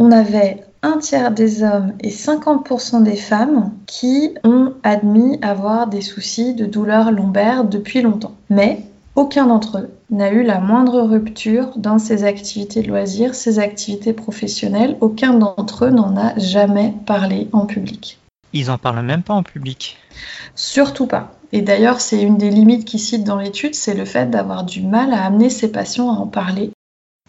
on 0.00 0.12
avait 0.12 0.64
un 0.82 0.96
tiers 0.96 1.30
des 1.30 1.62
hommes 1.62 1.92
et 2.00 2.08
50% 2.08 3.02
des 3.02 3.16
femmes 3.16 3.70
qui 3.86 4.34
ont 4.44 4.72
admis 4.82 5.38
avoir 5.42 5.88
des 5.88 6.00
soucis 6.00 6.54
de 6.54 6.64
douleurs 6.64 7.12
lombaires 7.12 7.64
depuis 7.64 8.00
longtemps. 8.00 8.34
Mais 8.48 8.80
aucun 9.14 9.46
d'entre 9.46 9.76
eux 9.76 9.90
n'a 10.08 10.32
eu 10.32 10.42
la 10.42 10.58
moindre 10.58 11.02
rupture 11.02 11.76
dans 11.76 11.98
ses 11.98 12.24
activités 12.24 12.80
de 12.80 12.88
loisirs, 12.88 13.34
ses 13.34 13.58
activités 13.58 14.14
professionnelles. 14.14 14.96
Aucun 15.02 15.34
d'entre 15.34 15.84
eux 15.84 15.90
n'en 15.90 16.16
a 16.16 16.36
jamais 16.38 16.94
parlé 17.04 17.48
en 17.52 17.66
public. 17.66 18.18
Ils 18.54 18.70
en 18.70 18.78
parlent 18.78 19.04
même 19.04 19.22
pas 19.22 19.34
en 19.34 19.42
public. 19.42 19.98
Surtout 20.54 21.06
pas. 21.06 21.34
Et 21.52 21.60
d'ailleurs, 21.60 22.00
c'est 22.00 22.22
une 22.22 22.38
des 22.38 22.48
limites 22.48 22.86
qu'ils 22.86 23.00
citent 23.00 23.24
dans 23.24 23.38
l'étude, 23.38 23.74
c'est 23.74 23.94
le 23.94 24.06
fait 24.06 24.30
d'avoir 24.30 24.64
du 24.64 24.80
mal 24.80 25.12
à 25.12 25.26
amener 25.26 25.50
ses 25.50 25.70
patients 25.70 26.10
à 26.10 26.14
en 26.14 26.26
parler. 26.26 26.70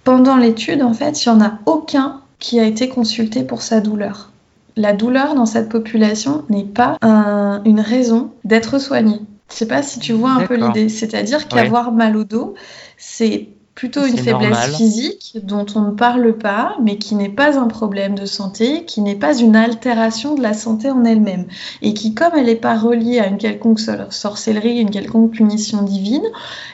Pendant 0.06 0.38
l'étude, 0.38 0.82
en 0.82 0.94
fait, 0.94 1.26
il 1.26 1.30
n'y 1.30 1.36
en 1.36 1.46
a 1.46 1.60
aucun 1.66 2.21
qui 2.42 2.60
a 2.60 2.66
été 2.66 2.90
consulté 2.90 3.44
pour 3.44 3.62
sa 3.62 3.80
douleur. 3.80 4.32
La 4.76 4.92
douleur 4.92 5.36
dans 5.36 5.46
cette 5.46 5.70
population 5.70 6.44
n'est 6.50 6.66
pas 6.66 6.98
une 7.02 7.80
raison 7.80 8.32
d'être 8.44 8.80
soignée. 8.80 9.22
Je 9.50 9.56
sais 9.56 9.68
pas 9.68 9.84
si 9.84 10.00
tu 10.00 10.12
vois 10.12 10.32
un 10.32 10.48
peu 10.48 10.56
l'idée. 10.56 10.90
C'est-à-dire 10.90 11.48
qu'avoir 11.48 11.94
mal 11.94 12.18
au 12.18 12.26
dos, 12.26 12.56
c'est 12.98 13.50
plutôt 13.76 14.06
une 14.06 14.18
faiblesse 14.18 14.76
physique 14.76 15.38
dont 15.44 15.66
on 15.76 15.82
ne 15.82 15.92
parle 15.92 16.38
pas, 16.38 16.76
mais 16.82 16.98
qui 16.98 17.16
n'est 17.16 17.30
pas 17.30 17.60
un 17.60 17.68
problème 17.68 18.16
de 18.16 18.26
santé, 18.26 18.86
qui 18.86 19.02
n'est 19.02 19.16
pas 19.16 19.38
une 19.38 19.56
altération 19.56 20.36
de 20.36 20.42
la 20.42 20.54
santé 20.54 20.90
en 20.90 21.04
elle-même, 21.04 21.46
et 21.82 21.94
qui, 21.94 22.14
comme 22.14 22.34
elle 22.36 22.46
n'est 22.46 22.56
pas 22.56 22.78
reliée 22.78 23.20
à 23.20 23.28
une 23.28 23.38
quelconque 23.38 23.80
sorcellerie, 23.80 24.80
une 24.80 24.92
quelconque 24.92 25.32
punition 25.32 25.84
divine, 25.84 26.26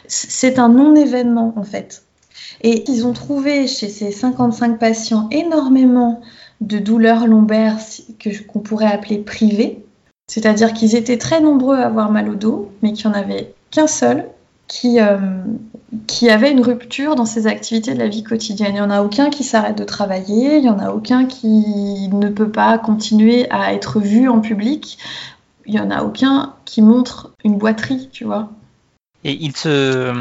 c'est 0.07 0.59
un 0.59 0.69
non-événement 0.69 1.53
en 1.55 1.63
fait. 1.63 2.03
Et 2.61 2.83
ils 2.89 3.05
ont 3.05 3.13
trouvé 3.13 3.67
chez 3.67 3.89
ces 3.89 4.11
55 4.11 4.79
patients 4.79 5.27
énormément 5.31 6.21
de 6.61 6.79
douleurs 6.79 7.27
lombaires 7.27 7.77
qu'on 8.51 8.59
pourrait 8.59 8.91
appeler 8.91 9.19
privées, 9.19 9.85
c'est-à-dire 10.27 10.73
qu'ils 10.73 10.95
étaient 10.95 11.17
très 11.17 11.39
nombreux 11.39 11.77
à 11.77 11.85
avoir 11.85 12.11
mal 12.11 12.29
au 12.29 12.35
dos, 12.35 12.71
mais 12.81 12.93
qu'il 12.93 13.09
n'y 13.09 13.15
en 13.15 13.19
avait 13.19 13.53
qu'un 13.71 13.87
seul 13.87 14.25
qui, 14.67 14.99
euh, 14.99 15.17
qui 16.07 16.29
avait 16.29 16.51
une 16.51 16.61
rupture 16.61 17.15
dans 17.15 17.25
ses 17.25 17.47
activités 17.47 17.93
de 17.93 17.99
la 17.99 18.07
vie 18.07 18.23
quotidienne. 18.23 18.71
Il 18.71 18.75
n'y 18.75 18.81
en 18.81 18.89
a 18.89 19.01
aucun 19.01 19.29
qui 19.29 19.43
s'arrête 19.43 19.77
de 19.77 19.83
travailler, 19.83 20.57
il 20.57 20.63
n'y 20.63 20.69
en 20.69 20.79
a 20.79 20.91
aucun 20.91 21.25
qui 21.25 22.09
ne 22.11 22.29
peut 22.29 22.49
pas 22.49 22.77
continuer 22.77 23.49
à 23.49 23.73
être 23.73 23.99
vu 23.99 24.27
en 24.27 24.41
public, 24.41 24.97
il 25.65 25.73
n'y 25.73 25.79
en 25.79 25.91
a 25.91 26.03
aucun 26.03 26.53
qui 26.65 26.81
montre 26.81 27.33
une 27.43 27.57
boiterie, 27.57 28.09
tu 28.11 28.25
vois. 28.25 28.49
Et 29.23 29.33
ils, 29.33 29.55
se, 29.55 30.13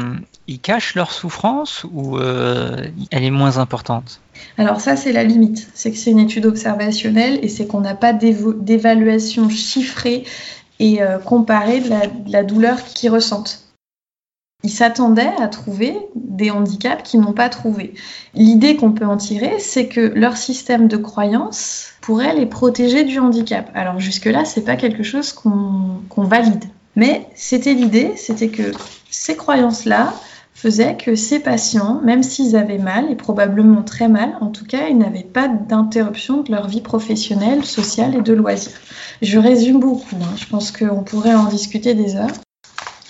ils 0.47 0.59
cachent 0.59 0.95
leur 0.95 1.11
souffrance 1.11 1.85
ou 1.91 2.17
euh, 2.17 2.87
elle 3.11 3.23
est 3.23 3.31
moins 3.31 3.57
importante? 3.57 4.21
Alors 4.57 4.81
ça, 4.81 4.95
c'est 4.95 5.11
la 5.11 5.23
limite. 5.23 5.69
C'est 5.73 5.91
que 5.91 5.97
c'est 5.97 6.11
une 6.11 6.19
étude 6.19 6.45
observationnelle 6.45 7.39
et 7.41 7.49
c'est 7.49 7.67
qu'on 7.67 7.81
n'a 7.81 7.95
pas 7.95 8.13
d'évaluation 8.13 9.49
chiffrée 9.49 10.23
et 10.79 11.01
euh, 11.01 11.17
comparée 11.17 11.81
de 11.81 11.89
la, 12.31 12.43
douleur 12.43 12.83
qu'ils 12.83 13.09
ressentent. 13.09 13.63
Ils 14.63 14.71
s'attendaient 14.71 15.33
à 15.39 15.47
trouver 15.47 15.95
des 16.15 16.49
handicaps 16.49 17.03
qu'ils 17.03 17.19
n'ont 17.19 17.33
pas 17.33 17.49
trouvé. 17.49 17.93
L'idée 18.33 18.75
qu'on 18.75 18.91
peut 18.91 19.05
en 19.05 19.17
tirer, 19.17 19.59
c'est 19.59 19.87
que 19.87 20.01
leur 20.01 20.35
système 20.35 20.87
de 20.87 20.97
croyance 20.97 21.89
pourrait 22.01 22.33
les 22.33 22.47
protéger 22.47 23.03
du 23.03 23.19
handicap. 23.19 23.69
Alors 23.75 23.99
jusque-là, 23.99 24.45
c'est 24.45 24.63
pas 24.63 24.75
quelque 24.75 25.03
chose 25.03 25.31
qu'on 25.33 26.23
valide. 26.23 26.65
Mais 26.95 27.27
c'était 27.35 27.75
l'idée, 27.75 28.13
c'était 28.15 28.49
que 28.49 28.71
ces 29.11 29.35
croyances-là 29.35 30.13
faisaient 30.57 30.97
que 30.97 31.15
ces 31.15 31.39
patients, 31.39 32.01
même 32.03 32.23
s'ils 32.23 32.55
avaient 32.55 32.79
mal, 32.79 33.11
et 33.11 33.15
probablement 33.15 33.83
très 33.83 34.07
mal, 34.07 34.35
en 34.41 34.47
tout 34.47 34.65
cas, 34.65 34.87
ils 34.89 34.97
n'avaient 34.97 35.21
pas 35.21 35.47
d'interruption 35.47 36.41
de 36.41 36.51
leur 36.51 36.67
vie 36.67 36.81
professionnelle, 36.81 37.63
sociale 37.63 38.15
et 38.15 38.21
de 38.21 38.33
loisirs. 38.33 38.79
Je 39.21 39.37
résume 39.37 39.79
beaucoup, 39.79 40.15
hein. 40.15 40.35
je 40.35 40.47
pense 40.47 40.71
qu'on 40.71 41.03
pourrait 41.03 41.35
en 41.35 41.45
discuter 41.45 41.93
des 41.93 42.15
heures. 42.15 42.31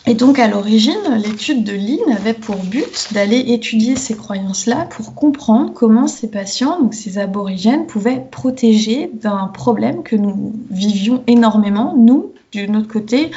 Et 0.06 0.14
donc 0.14 0.40
à 0.40 0.50
l'origine, 0.50 0.94
l'étude 1.24 1.64
de 1.64 1.72
Lynn 1.72 2.18
avait 2.18 2.34
pour 2.34 2.58
but 2.58 3.14
d'aller 3.14 3.40
étudier 3.40 3.96
ces 3.96 4.16
croyances-là 4.16 4.86
pour 4.90 5.16
comprendre 5.16 5.72
comment 5.74 6.08
ces 6.08 6.30
patients, 6.30 6.82
donc 6.82 6.94
ces 6.94 7.18
aborigènes, 7.18 7.88
pouvaient 7.88 8.26
protéger 8.30 9.10
d'un 9.14 9.48
problème 9.48 10.04
que 10.04 10.18
nous 10.18 10.54
vivions 10.70 11.24
énormément, 11.28 11.94
nous, 11.98 12.34
du 12.52 12.68
autre 12.68 12.88
côté, 12.88 13.32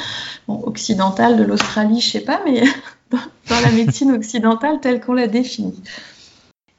occidental 0.47 1.37
de 1.37 1.43
l'Australie, 1.43 2.01
je 2.01 2.09
sais 2.09 2.21
pas, 2.21 2.41
mais 2.45 2.63
dans 3.49 3.59
la 3.59 3.71
médecine 3.71 4.11
occidentale 4.11 4.79
telle 4.81 5.01
qu'on 5.01 5.13
l'a 5.13 5.27
définie. 5.27 5.81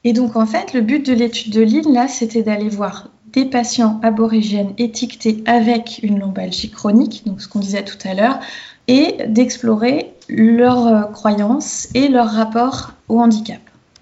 Et 0.03 0.13
donc 0.13 0.35
en 0.35 0.45
fait, 0.45 0.73
le 0.73 0.81
but 0.81 1.05
de 1.05 1.13
l'étude 1.13 1.53
de 1.53 1.61
Lynn, 1.61 1.93
là, 1.93 2.07
c'était 2.07 2.43
d'aller 2.43 2.69
voir 2.69 3.09
des 3.31 3.45
patients 3.45 3.99
aborigènes 4.03 4.73
étiquetés 4.77 5.43
avec 5.45 5.99
une 6.03 6.19
lombalgie 6.19 6.69
chronique, 6.69 7.23
donc 7.25 7.41
ce 7.41 7.47
qu'on 7.47 7.59
disait 7.59 7.83
tout 7.83 7.97
à 8.07 8.13
l'heure, 8.13 8.39
et 8.87 9.17
d'explorer 9.27 10.13
leurs 10.29 10.87
euh, 10.87 11.03
croyances 11.03 11.87
et 11.93 12.09
leur 12.09 12.29
rapport 12.29 12.93
au 13.09 13.19
handicap. 13.19 13.61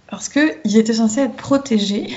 Parce 0.09 0.27
qu'ils 0.27 0.77
étaient 0.77 0.93
censés 0.93 1.21
être 1.21 1.35
protégés 1.35 2.09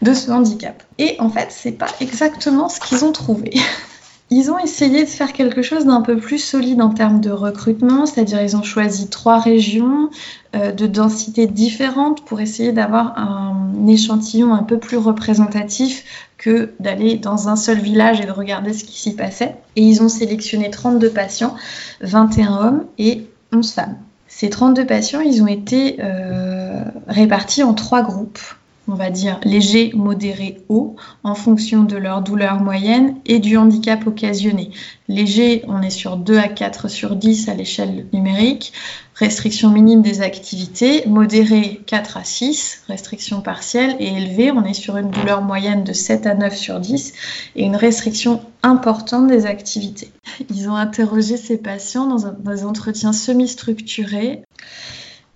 de 0.00 0.14
ce 0.14 0.30
handicap. 0.30 0.82
Et 0.98 1.16
en 1.18 1.28
fait, 1.28 1.48
c'est 1.50 1.72
pas 1.72 1.88
exactement 2.00 2.68
ce 2.68 2.80
qu'ils 2.80 3.04
ont 3.04 3.12
trouvé. 3.12 3.52
Ils 4.36 4.50
ont 4.50 4.58
essayé 4.58 5.04
de 5.04 5.08
faire 5.08 5.32
quelque 5.32 5.62
chose 5.62 5.86
d'un 5.86 6.00
peu 6.00 6.16
plus 6.16 6.40
solide 6.40 6.82
en 6.82 6.88
termes 6.90 7.20
de 7.20 7.30
recrutement, 7.30 8.04
c'est-à-dire 8.04 8.42
ils 8.42 8.56
ont 8.56 8.64
choisi 8.64 9.08
trois 9.08 9.38
régions 9.38 10.10
euh, 10.56 10.72
de 10.72 10.88
densité 10.88 11.46
différentes 11.46 12.24
pour 12.24 12.40
essayer 12.40 12.72
d'avoir 12.72 13.16
un 13.16 13.86
échantillon 13.86 14.52
un 14.52 14.64
peu 14.64 14.80
plus 14.80 14.96
représentatif 14.96 16.32
que 16.36 16.72
d'aller 16.80 17.14
dans 17.14 17.48
un 17.48 17.54
seul 17.54 17.78
village 17.78 18.20
et 18.20 18.26
de 18.26 18.32
regarder 18.32 18.72
ce 18.72 18.82
qui 18.82 18.98
s'y 18.98 19.14
passait. 19.14 19.54
Et 19.76 19.82
ils 19.82 20.02
ont 20.02 20.08
sélectionné 20.08 20.68
32 20.68 21.10
patients, 21.10 21.54
21 22.00 22.58
hommes 22.58 22.84
et 22.98 23.28
11 23.52 23.70
femmes. 23.70 23.98
Ces 24.26 24.50
32 24.50 24.84
patients, 24.84 25.20
ils 25.20 25.44
ont 25.44 25.46
été 25.46 25.98
euh, 26.00 26.82
répartis 27.06 27.62
en 27.62 27.72
trois 27.72 28.02
groupes 28.02 28.40
on 28.88 28.94
va 28.94 29.10
dire 29.10 29.40
léger, 29.44 29.92
modéré, 29.94 30.62
haut, 30.68 30.96
en 31.22 31.34
fonction 31.34 31.84
de 31.84 31.96
leur 31.96 32.22
douleur 32.22 32.60
moyenne 32.60 33.16
et 33.26 33.38
du 33.38 33.56
handicap 33.56 34.06
occasionné. 34.06 34.70
Léger, 35.08 35.62
on 35.68 35.82
est 35.82 35.90
sur 35.90 36.16
2 36.16 36.36
à 36.38 36.48
4 36.48 36.88
sur 36.88 37.16
10 37.16 37.48
à 37.48 37.54
l'échelle 37.54 38.06
numérique, 38.12 38.72
restriction 39.14 39.70
minime 39.70 40.02
des 40.02 40.22
activités, 40.22 41.06
modéré 41.06 41.80
4 41.86 42.16
à 42.16 42.24
6, 42.24 42.82
restriction 42.88 43.40
partielle, 43.40 43.96
et 44.00 44.08
élevé, 44.08 44.50
on 44.50 44.64
est 44.64 44.74
sur 44.74 44.96
une 44.96 45.10
douleur 45.10 45.42
moyenne 45.42 45.84
de 45.84 45.92
7 45.92 46.26
à 46.26 46.34
9 46.34 46.56
sur 46.56 46.80
10 46.80 47.12
et 47.56 47.64
une 47.64 47.76
restriction 47.76 48.40
importante 48.62 49.28
des 49.28 49.46
activités. 49.46 50.10
Ils 50.50 50.68
ont 50.68 50.76
interrogé 50.76 51.36
ces 51.36 51.58
patients 51.58 52.06
dans, 52.06 52.32
des 52.32 52.64
entretiens 52.64 53.12
semi-structurés. 53.12 54.42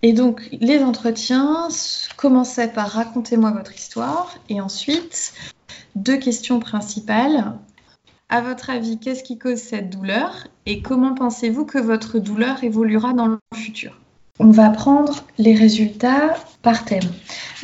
Et 0.03 0.13
donc, 0.13 0.49
les 0.53 0.83
entretiens 0.83 1.69
commençaient 2.17 2.69
par 2.69 2.89
racontez-moi 2.89 3.51
votre 3.51 3.75
histoire 3.75 4.35
et 4.49 4.61
ensuite, 4.61 5.33
deux 5.97 6.17
questions 6.17 6.61
principales. 6.61 7.53
À 8.29 8.41
votre 8.41 8.71
avis, 8.71 8.99
qu'est-ce 8.99 9.25
qui 9.25 9.39
cause 9.39 9.59
cette 9.59 9.91
douleur 9.91 10.47
et 10.67 10.83
comment 10.83 11.15
pensez-vous 11.15 11.65
que 11.65 11.79
votre 11.79 12.19
douleur 12.19 12.63
évoluera 12.63 13.13
dans 13.13 13.27
le 13.27 13.39
futur? 13.55 13.99
On 14.39 14.51
va 14.51 14.71
prendre 14.71 15.25
les 15.39 15.55
résultats 15.55 16.37
par 16.63 16.85
thème. 16.85 17.11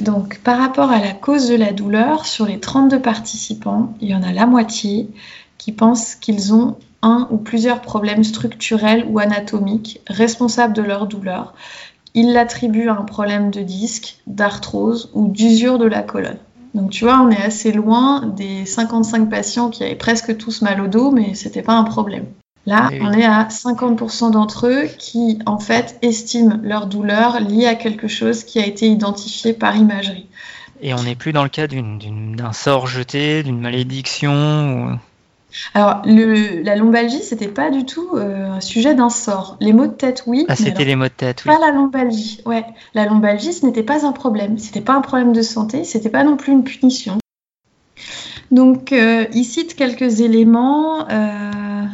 Donc, 0.01 0.41
par 0.41 0.59
rapport 0.59 0.91
à 0.91 0.99
la 0.99 1.13
cause 1.13 1.49
de 1.49 1.55
la 1.55 1.73
douleur, 1.73 2.27
sur 2.27 2.47
les 2.47 2.59
32 2.59 3.01
participants, 3.01 3.95
il 4.01 4.09
y 4.09 4.15
en 4.15 4.25
a 4.25 4.33
la 4.33 4.47
moitié 4.47 5.09
qui 5.57 5.71
pensent 5.71 6.17
qu'ils 6.17 6.53
ont 6.53 6.77
un 7.03 7.29
ou 7.31 7.37
plusieurs 7.37 7.81
problèmes 7.81 8.25
structurels 8.25 9.07
ou 9.09 9.21
anatomiques 9.21 10.01
responsables 10.09 10.73
de 10.73 10.83
leur 10.83 11.07
douleur 11.07 11.55
il 12.15 12.33
l'attribue 12.33 12.89
à 12.89 12.95
un 12.95 13.03
problème 13.03 13.51
de 13.51 13.61
disque, 13.61 14.17
d'arthrose 14.27 15.11
ou 15.15 15.29
d'usure 15.29 15.79
de 15.79 15.87
la 15.87 16.03
colonne. 16.03 16.39
Donc 16.75 16.91
tu 16.91 17.05
vois, 17.05 17.21
on 17.21 17.31
est 17.31 17.43
assez 17.43 17.73
loin 17.73 18.27
des 18.27 18.65
55 18.67 19.29
patients 19.29 19.71
qui 19.71 19.85
avaient 19.85 19.95
presque 19.95 20.37
tous 20.37 20.63
mal 20.63 20.81
au 20.81 20.89
dos, 20.89 21.11
mais 21.11 21.35
c'était 21.35 21.63
pas 21.63 21.75
un 21.75 21.85
problème. 21.85 22.27
Là, 22.67 22.89
eh 22.93 23.01
on 23.03 23.13
est 23.13 23.25
à 23.25 23.45
50% 23.49 24.31
d'entre 24.31 24.69
eux 24.69 24.89
qui, 24.99 25.39
en 25.45 25.59
fait, 25.59 25.99
estiment 26.01 26.59
leur 26.63 26.87
douleur 26.87 27.41
liée 27.41 27.67
à 27.67 27.75
quelque 27.75 28.09
chose 28.09 28.43
qui 28.43 28.59
a 28.59 28.67
été 28.67 28.87
identifié 28.87 29.53
par 29.53 29.77
imagerie. 29.77 30.27
Et 30.81 30.95
on 30.95 31.03
n'est 31.03 31.15
plus 31.15 31.33
dans 31.33 31.43
le 31.43 31.51
cas 31.51 31.67
d'un 31.67 32.53
sort 32.53 32.87
jeté, 32.87 33.43
d'une 33.43 33.61
malédiction 33.61 34.99
Alors, 35.75 36.03
le, 36.05 36.63
la 36.63 36.77
lombalgie, 36.77 37.23
c'était 37.23 37.49
pas 37.49 37.71
du 37.71 37.85
tout 37.85 38.09
euh, 38.15 38.53
un 38.53 38.61
sujet 38.61 38.95
d'un 38.95 39.11
sort. 39.11 39.57
Les 39.61 39.73
maux 39.73 39.87
de 39.87 39.93
tête, 39.93 40.25
oui. 40.27 40.47
Ah, 40.49 40.57
c'était 40.57 40.85
les 40.85 40.97
maux 40.97 41.05
de 41.05 41.09
tête, 41.09 41.45
oui. 41.45 41.53
Pas 41.53 41.59
la 41.59 41.73
lombalgie, 41.73 42.41
ouais. 42.47 42.65
La 42.95 43.07
lombalgie, 43.07 43.53
ce 43.53 43.65
n'était 43.65 43.83
pas 43.83 44.07
un 44.07 44.13
problème. 44.13 44.59
C'était 44.59 44.81
pas 44.81 44.95
un 44.95 45.01
problème 45.01 45.33
de 45.33 45.43
santé, 45.43 45.85
c'était 45.85 46.11
pas 46.11 46.25
non 46.25 46.37
plus 46.37 46.53
une 46.53 46.65
punition. 46.65 47.19
Donc, 48.51 48.93
euh, 48.93 49.27
il 49.33 49.45
cite 49.45 49.75
quelques 49.75 50.21
éléments. 50.21 51.09
Euh, 51.11 51.85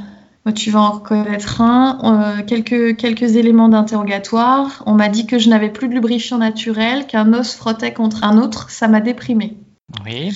tu 0.55 0.71
vas 0.71 0.81
en 0.81 0.91
reconnaître 0.91 1.61
un. 1.61 1.99
Euh, 2.39 2.43
quelques, 2.43 2.97
quelques 2.97 3.37
éléments 3.37 3.69
d'interrogatoire. 3.69 4.83
On 4.87 4.95
m'a 4.95 5.09
dit 5.09 5.27
que 5.27 5.39
je 5.39 5.49
n'avais 5.49 5.71
plus 5.71 5.89
de 5.89 5.95
lubrifiant 5.95 6.39
naturel, 6.39 7.07
qu'un 7.07 7.33
os 7.33 7.55
frottait 7.55 7.93
contre 7.93 8.25
un 8.25 8.39
autre. 8.39 8.71
Ça 8.71 8.89
m'a 8.89 9.01
déprimé. 9.01 9.57
Oui. 10.05 10.33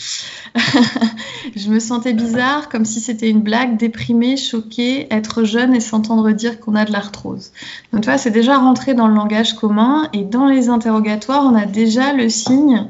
je 1.57 1.69
me 1.69 1.79
sentais 1.79 2.13
bizarre, 2.13 2.69
comme 2.69 2.85
si 2.85 3.01
c'était 3.01 3.31
une 3.31 3.41
blague, 3.41 3.77
déprimée, 3.77 4.37
choquée, 4.37 5.07
être 5.13 5.45
jeune 5.45 5.75
et 5.75 5.81
s'entendre 5.81 6.31
dire 6.33 6.61
qu'on 6.61 6.75
a 6.75 6.85
de 6.85 6.93
l'arthrose. 6.93 7.53
Donc, 7.93 8.03
tu 8.03 8.09
vois, 8.09 8.19
c'est 8.19 8.31
déjà 8.31 8.59
rentré 8.59 8.95
dans 8.95 9.07
le 9.07 9.15
langage 9.15 9.55
commun 9.55 10.09
et 10.13 10.25
dans 10.25 10.47
les 10.47 10.69
interrogatoires, 10.69 11.45
on 11.45 11.55
a 11.55 11.67
déjà 11.67 12.13
le 12.13 12.29
signe 12.29 12.89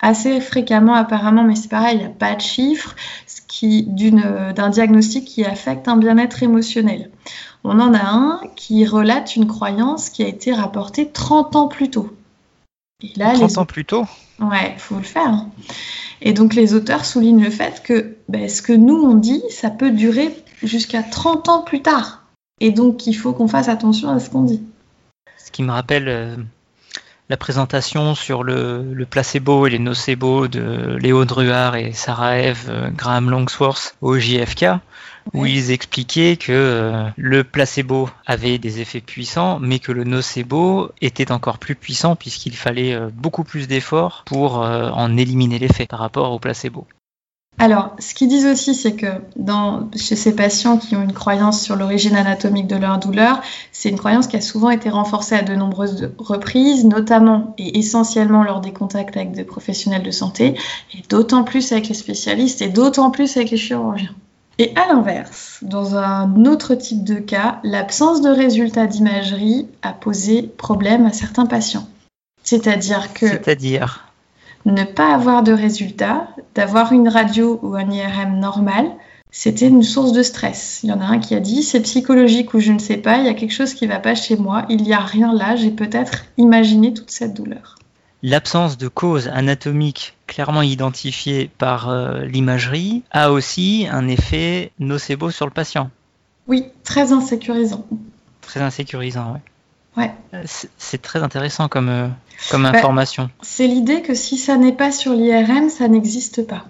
assez 0.00 0.40
fréquemment 0.40 0.94
apparemment, 0.94 1.44
mais 1.44 1.54
c'est 1.54 1.70
pareil, 1.70 1.96
il 1.96 2.00
n'y 2.00 2.06
a 2.06 2.10
pas 2.10 2.34
de 2.34 2.40
chiffres, 2.40 2.94
d'un 4.54 4.68
diagnostic 4.68 5.24
qui 5.24 5.44
affecte 5.44 5.88
un 5.88 5.96
bien-être 5.96 6.42
émotionnel. 6.42 7.10
On 7.64 7.80
en 7.80 7.94
a 7.94 8.04
un 8.04 8.40
qui 8.54 8.84
relate 8.84 9.36
une 9.36 9.46
croyance 9.46 10.10
qui 10.10 10.22
a 10.22 10.28
été 10.28 10.52
rapportée 10.52 11.10
30 11.10 11.56
ans 11.56 11.68
plus 11.68 11.90
tôt. 11.90 12.10
Et 13.02 13.12
là, 13.16 13.34
30 13.34 13.58
ans 13.58 13.66
plus 13.66 13.84
tôt 13.84 14.06
Ouais, 14.40 14.72
il 14.74 14.80
faut 14.80 14.96
le 14.96 15.02
faire. 15.02 15.44
Et 16.22 16.32
donc 16.32 16.54
les 16.54 16.74
auteurs 16.74 17.04
soulignent 17.04 17.44
le 17.44 17.50
fait 17.50 17.82
que 17.82 18.16
ben, 18.28 18.48
ce 18.48 18.62
que 18.62 18.72
nous 18.72 18.96
on 18.96 19.14
dit, 19.14 19.42
ça 19.50 19.70
peut 19.70 19.90
durer 19.90 20.34
jusqu'à 20.62 21.02
30 21.02 21.48
ans 21.48 21.62
plus 21.62 21.82
tard. 21.82 22.22
Et 22.60 22.70
donc 22.72 23.06
il 23.06 23.14
faut 23.14 23.32
qu'on 23.32 23.48
fasse 23.48 23.68
attention 23.68 24.10
à 24.10 24.18
ce 24.18 24.30
qu'on 24.30 24.42
dit. 24.42 24.62
Ce 25.36 25.50
qui 25.50 25.62
me 25.62 25.72
rappelle 25.72 26.08
euh, 26.08 26.36
la 27.28 27.36
présentation 27.36 28.14
sur 28.14 28.44
le, 28.44 29.06
placebo 29.08 29.66
et 29.66 29.70
les 29.70 29.78
nocebo 29.78 30.48
de 30.48 30.96
Léo 31.00 31.24
Druard 31.24 31.76
et 31.76 31.92
Sarah 31.92 32.38
Eve 32.38 32.66
euh, 32.68 32.90
Graham 32.90 33.30
Longsworth 33.30 33.96
au 34.00 34.18
JFK, 34.18 34.66
où 35.34 35.46
ils 35.46 35.70
expliquaient 35.70 36.36
que 36.36 36.52
euh, 36.52 37.08
le 37.16 37.44
placebo 37.44 38.08
avait 38.26 38.58
des 38.58 38.80
effets 38.80 39.00
puissants, 39.00 39.58
mais 39.60 39.78
que 39.78 39.92
le 39.92 40.04
nocebo 40.04 40.90
était 41.00 41.32
encore 41.32 41.58
plus 41.58 41.74
puissant 41.74 42.16
puisqu'il 42.16 42.56
fallait 42.56 42.94
euh, 42.94 43.08
beaucoup 43.12 43.44
plus 43.44 43.68
d'efforts 43.68 44.22
pour 44.26 44.56
en 44.56 45.16
éliminer 45.16 45.58
l'effet 45.58 45.86
par 45.86 46.00
rapport 46.00 46.32
au 46.32 46.38
placebo. 46.38 46.86
Alors, 47.58 47.96
ce 47.98 48.12
qu'ils 48.12 48.28
disent 48.28 48.46
aussi, 48.46 48.74
c'est 48.74 48.96
que 48.96 49.06
dans, 49.36 49.88
chez 49.96 50.14
ces 50.14 50.36
patients 50.36 50.76
qui 50.76 50.94
ont 50.94 51.02
une 51.02 51.14
croyance 51.14 51.62
sur 51.62 51.74
l'origine 51.74 52.14
anatomique 52.14 52.66
de 52.66 52.76
leur 52.76 52.98
douleur, 52.98 53.40
c'est 53.72 53.88
une 53.88 53.96
croyance 53.96 54.26
qui 54.26 54.36
a 54.36 54.42
souvent 54.42 54.68
été 54.68 54.90
renforcée 54.90 55.36
à 55.36 55.42
de 55.42 55.54
nombreuses 55.54 56.10
reprises, 56.18 56.84
notamment 56.84 57.54
et 57.56 57.78
essentiellement 57.78 58.42
lors 58.42 58.60
des 58.60 58.72
contacts 58.72 59.16
avec 59.16 59.32
des 59.32 59.44
professionnels 59.44 60.02
de 60.02 60.10
santé, 60.10 60.54
et 60.94 61.02
d'autant 61.08 61.44
plus 61.44 61.72
avec 61.72 61.88
les 61.88 61.94
spécialistes, 61.94 62.60
et 62.60 62.68
d'autant 62.68 63.10
plus 63.10 63.38
avec 63.38 63.50
les 63.50 63.56
chirurgiens. 63.56 64.14
Et 64.58 64.72
à 64.74 64.88
l'inverse, 64.88 65.58
dans 65.62 65.96
un 65.96 66.44
autre 66.46 66.74
type 66.74 67.04
de 67.04 67.16
cas, 67.16 67.60
l'absence 67.62 68.22
de 68.22 68.30
résultats 68.30 68.86
d'imagerie 68.86 69.68
a 69.82 69.92
posé 69.92 70.42
problème 70.42 71.04
à 71.04 71.12
certains 71.12 71.46
patients. 71.46 71.88
C'est-à-dire 72.42 73.12
que... 73.12 73.26
C'est-à-dire 73.26 74.06
ne 74.66 74.82
pas 74.82 75.14
avoir 75.14 75.42
de 75.44 75.52
résultats, 75.52 76.28
d'avoir 76.54 76.92
une 76.92 77.08
radio 77.08 77.60
ou 77.62 77.76
un 77.76 77.88
IRM 77.88 78.40
normal, 78.40 78.90
c'était 79.30 79.68
une 79.68 79.82
source 79.82 80.12
de 80.12 80.22
stress. 80.22 80.80
Il 80.82 80.88
y 80.88 80.92
en 80.92 81.00
a 81.00 81.04
un 81.04 81.18
qui 81.18 81.34
a 81.34 81.40
dit 81.40 81.62
c'est 81.62 81.82
psychologique 81.82 82.52
ou 82.52 82.58
je 82.58 82.72
ne 82.72 82.78
sais 82.78 82.96
pas, 82.96 83.18
il 83.18 83.26
y 83.26 83.28
a 83.28 83.34
quelque 83.34 83.52
chose 83.52 83.74
qui 83.74 83.86
ne 83.86 83.92
va 83.92 84.00
pas 84.00 84.14
chez 84.14 84.36
moi, 84.36 84.64
il 84.68 84.82
n'y 84.82 84.92
a 84.92 84.98
rien 84.98 85.32
là, 85.32 85.56
j'ai 85.56 85.70
peut-être 85.70 86.24
imaginé 86.36 86.92
toute 86.92 87.10
cette 87.10 87.34
douleur. 87.34 87.75
L'absence 88.28 88.76
de 88.76 88.88
cause 88.88 89.28
anatomique 89.28 90.16
clairement 90.26 90.62
identifiée 90.62 91.48
par 91.58 91.88
euh, 91.88 92.24
l'imagerie 92.24 93.04
a 93.12 93.30
aussi 93.30 93.86
un 93.88 94.08
effet 94.08 94.72
nocebo 94.80 95.30
sur 95.30 95.46
le 95.46 95.52
patient. 95.52 95.90
Oui, 96.48 96.64
très 96.82 97.12
insécurisant. 97.12 97.86
Très 98.40 98.62
insécurisant, 98.62 99.34
oui. 99.34 100.02
Ouais. 100.02 100.42
C'est 100.76 101.00
très 101.00 101.22
intéressant 101.22 101.68
comme, 101.68 101.88
euh, 101.88 102.08
comme 102.50 102.64
bah, 102.64 102.70
information. 102.70 103.30
C'est 103.42 103.68
l'idée 103.68 104.02
que 104.02 104.14
si 104.14 104.38
ça 104.38 104.56
n'est 104.56 104.72
pas 104.72 104.90
sur 104.90 105.12
l'IRM, 105.12 105.68
ça 105.68 105.86
n'existe 105.86 106.44
pas. 106.44 106.64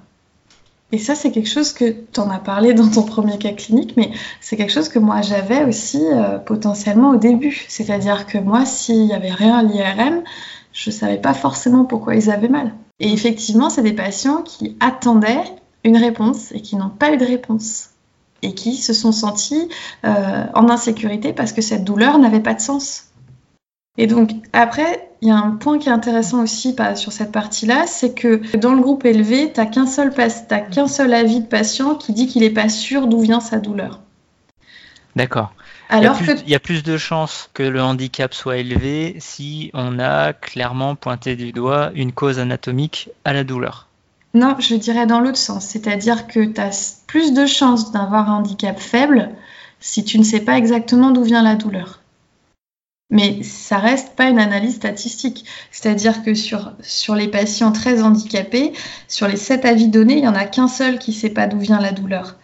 Et 0.92 0.99
ça, 0.99 1.14
c'est 1.14 1.33
quelque 1.33 1.49
chose 1.49 1.73
que 1.73 1.97
tu 2.12 2.21
en 2.21 2.29
as 2.29 2.38
parlé 2.38 2.75
dans 2.75 2.90
ton 2.90 3.03
premier 3.03 3.38
cas 3.38 3.53
clinique, 3.53 3.95
mais 3.97 4.11
c'est 4.42 4.59
quelque 4.59 4.73
chose 4.73 4.90
que 4.90 4.99
moi 4.99 5.23
j'avais 5.23 5.64
aussi 5.64 6.03
euh, 6.12 6.38
potentiellement 6.38 7.11
au 7.11 7.16
début. 7.16 7.64
C'est-à-dire 7.69 8.27
que 8.27 8.37
moi, 8.37 8.66
s'il 8.66 9.07
n'y 9.07 9.14
avait 9.14 9.33
rien 9.33 9.57
à 9.57 9.62
l'IRM, 9.62 10.23
je 10.77 10.91
ne 10.91 10.95
savais 10.95 11.17
pas 11.17 11.33
forcément 11.33 11.85
pourquoi 11.85 12.15
ils 12.15 12.31
avaient 12.31 12.49
mal. 12.49 12.75
Et 13.01 13.11
effectivement, 13.11 13.71
c'est 13.71 13.83
des 13.83 13.95
patients 13.95 14.43
qui 14.43 14.77
attendaient 14.79 15.45
une 15.85 15.97
réponse 15.97 16.53
et 16.53 16.61
qui 16.61 16.77
n'ont 16.77 16.91
pas 16.91 17.12
eu 17.12 17.17
de 17.17 17.25
réponse. 17.25 17.91
Et 18.43 18.53
qui 18.53 18.77
se 18.77 18.93
sont 18.93 19.12
sentis 19.12 19.69
en 20.05 20.69
insécurité 20.69 21.33
parce 21.33 21.53
que 21.53 21.62
cette 21.62 21.83
douleur 21.83 22.19
n'avait 22.19 22.41
pas 22.41 22.53
de 22.53 22.61
sens. 22.61 23.05
Et 23.97 24.07
donc 24.07 24.33
après, 24.53 25.09
il 25.23 25.29
y 25.29 25.31
a 25.31 25.39
un 25.39 25.53
point 25.53 25.79
qui 25.79 25.89
est 25.89 25.93
intéressant 25.93 26.43
aussi 26.43 26.77
sur 26.97 27.12
cette 27.12 27.33
partie-là, 27.33 27.87
c'est 27.87 28.12
que 28.12 28.43
dans 28.59 28.75
le 28.75 28.83
groupe 28.83 29.07
élevé, 29.07 29.51
tu 29.51 29.59
n'as 29.59 29.67
qu'un 29.67 29.87
seul, 29.87 30.12
qu'un 30.71 30.89
seul 30.89 31.15
avis 31.15 31.41
de 31.41 31.47
patient 31.47 31.95
qui 31.95 32.12
dit 32.12 32.27
qu'il 32.27 32.43
n'est 32.43 32.51
pas 32.51 32.69
sûr 32.69 33.07
d'où 33.07 33.21
vient 33.21 33.41
sa 33.41 33.59
douleur. 33.59 34.01
D'accord. 35.16 35.55
Alors 35.88 36.16
il 36.20 36.26
y, 36.26 36.31
a 36.31 36.35
plus, 36.35 36.42
il 36.42 36.50
y 36.50 36.55
a 36.55 36.61
plus 36.61 36.83
de 36.83 36.98
chances 36.98 37.48
que 37.55 37.62
le 37.62 37.83
handicap 37.83 38.35
soit 38.35 38.59
élevé 38.59 39.16
si 39.18 39.70
on 39.72 39.98
a 39.98 40.35
clairement 40.35 40.94
pointé 40.94 41.37
du 41.37 41.52
doigt 41.52 41.90
une 41.94 42.12
cause 42.12 42.38
anatomique 42.38 43.09
à 43.24 43.33
la 43.33 43.42
douleur. 43.42 43.88
Non, 44.35 44.57
je 44.59 44.74
dirais 44.74 45.07
dans 45.07 45.20
l'autre 45.20 45.38
sens. 45.38 45.64
C'est-à-dire 45.64 46.26
que 46.26 46.44
tu 46.44 46.61
as 46.61 47.00
plus 47.07 47.33
de 47.33 47.46
chances 47.46 47.92
d'avoir 47.92 48.31
un 48.31 48.38
handicap 48.38 48.79
faible 48.79 49.31
si 49.81 50.05
tu 50.05 50.18
ne 50.18 50.24
sais 50.24 50.40
pas 50.40 50.59
exactement 50.59 51.11
d'où 51.11 51.22
vient 51.22 51.42
la 51.42 51.55
douleur. 51.55 52.00
Mais 53.09 53.42
ça 53.42 53.79
reste 53.79 54.16
pas 54.16 54.29
une 54.29 54.38
analyse 54.38 54.74
statistique. 54.74 55.46
C'est-à-dire 55.70 56.22
que 56.24 56.35
sur, 56.35 56.72
sur 56.83 57.14
les 57.14 57.29
patients 57.29 57.72
très 57.72 58.02
handicapés, 58.02 58.72
sur 59.09 59.29
les 59.29 59.37
7 59.37 59.64
avis 59.64 59.88
donnés, 59.88 60.16
il 60.16 60.22
n'y 60.22 60.29
en 60.29 60.35
a 60.35 60.44
qu'un 60.44 60.68
seul 60.68 60.98
qui 60.98 61.12
ne 61.12 61.16
sait 61.16 61.31
pas 61.31 61.46
d'où 61.46 61.59
vient 61.59 61.81
la 61.81 61.92
douleur. 61.92 62.37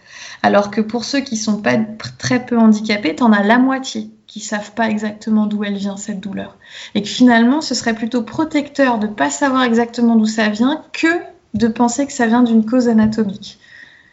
Alors 0.43 0.69
que 0.71 0.81
pour 0.81 1.05
ceux 1.05 1.21
qui 1.21 1.37
sont 1.37 1.61
pas 1.61 1.77
très 2.19 2.45
peu 2.45 2.59
handicapés, 2.59 3.15
tu 3.15 3.23
en 3.23 3.31
as 3.31 3.43
la 3.43 3.57
moitié 3.57 4.11
qui 4.27 4.41
savent 4.41 4.73
pas 4.73 4.89
exactement 4.89 5.45
d'où 5.45 5.63
elle 5.63 5.77
vient 5.77 5.95
cette 5.95 6.19
douleur. 6.19 6.57
Et 6.95 7.01
que 7.01 7.07
finalement, 7.07 7.61
ce 7.61 7.73
serait 7.73 7.93
plutôt 7.93 8.23
protecteur 8.23 8.99
de 8.99 9.07
ne 9.07 9.13
pas 9.13 9.29
savoir 9.29 9.63
exactement 9.63 10.15
d'où 10.15 10.25
ça 10.25 10.49
vient 10.49 10.83
que 10.91 11.07
de 11.53 11.67
penser 11.67 12.05
que 12.05 12.13
ça 12.13 12.27
vient 12.27 12.43
d'une 12.43 12.65
cause 12.65 12.89
anatomique. 12.89 13.57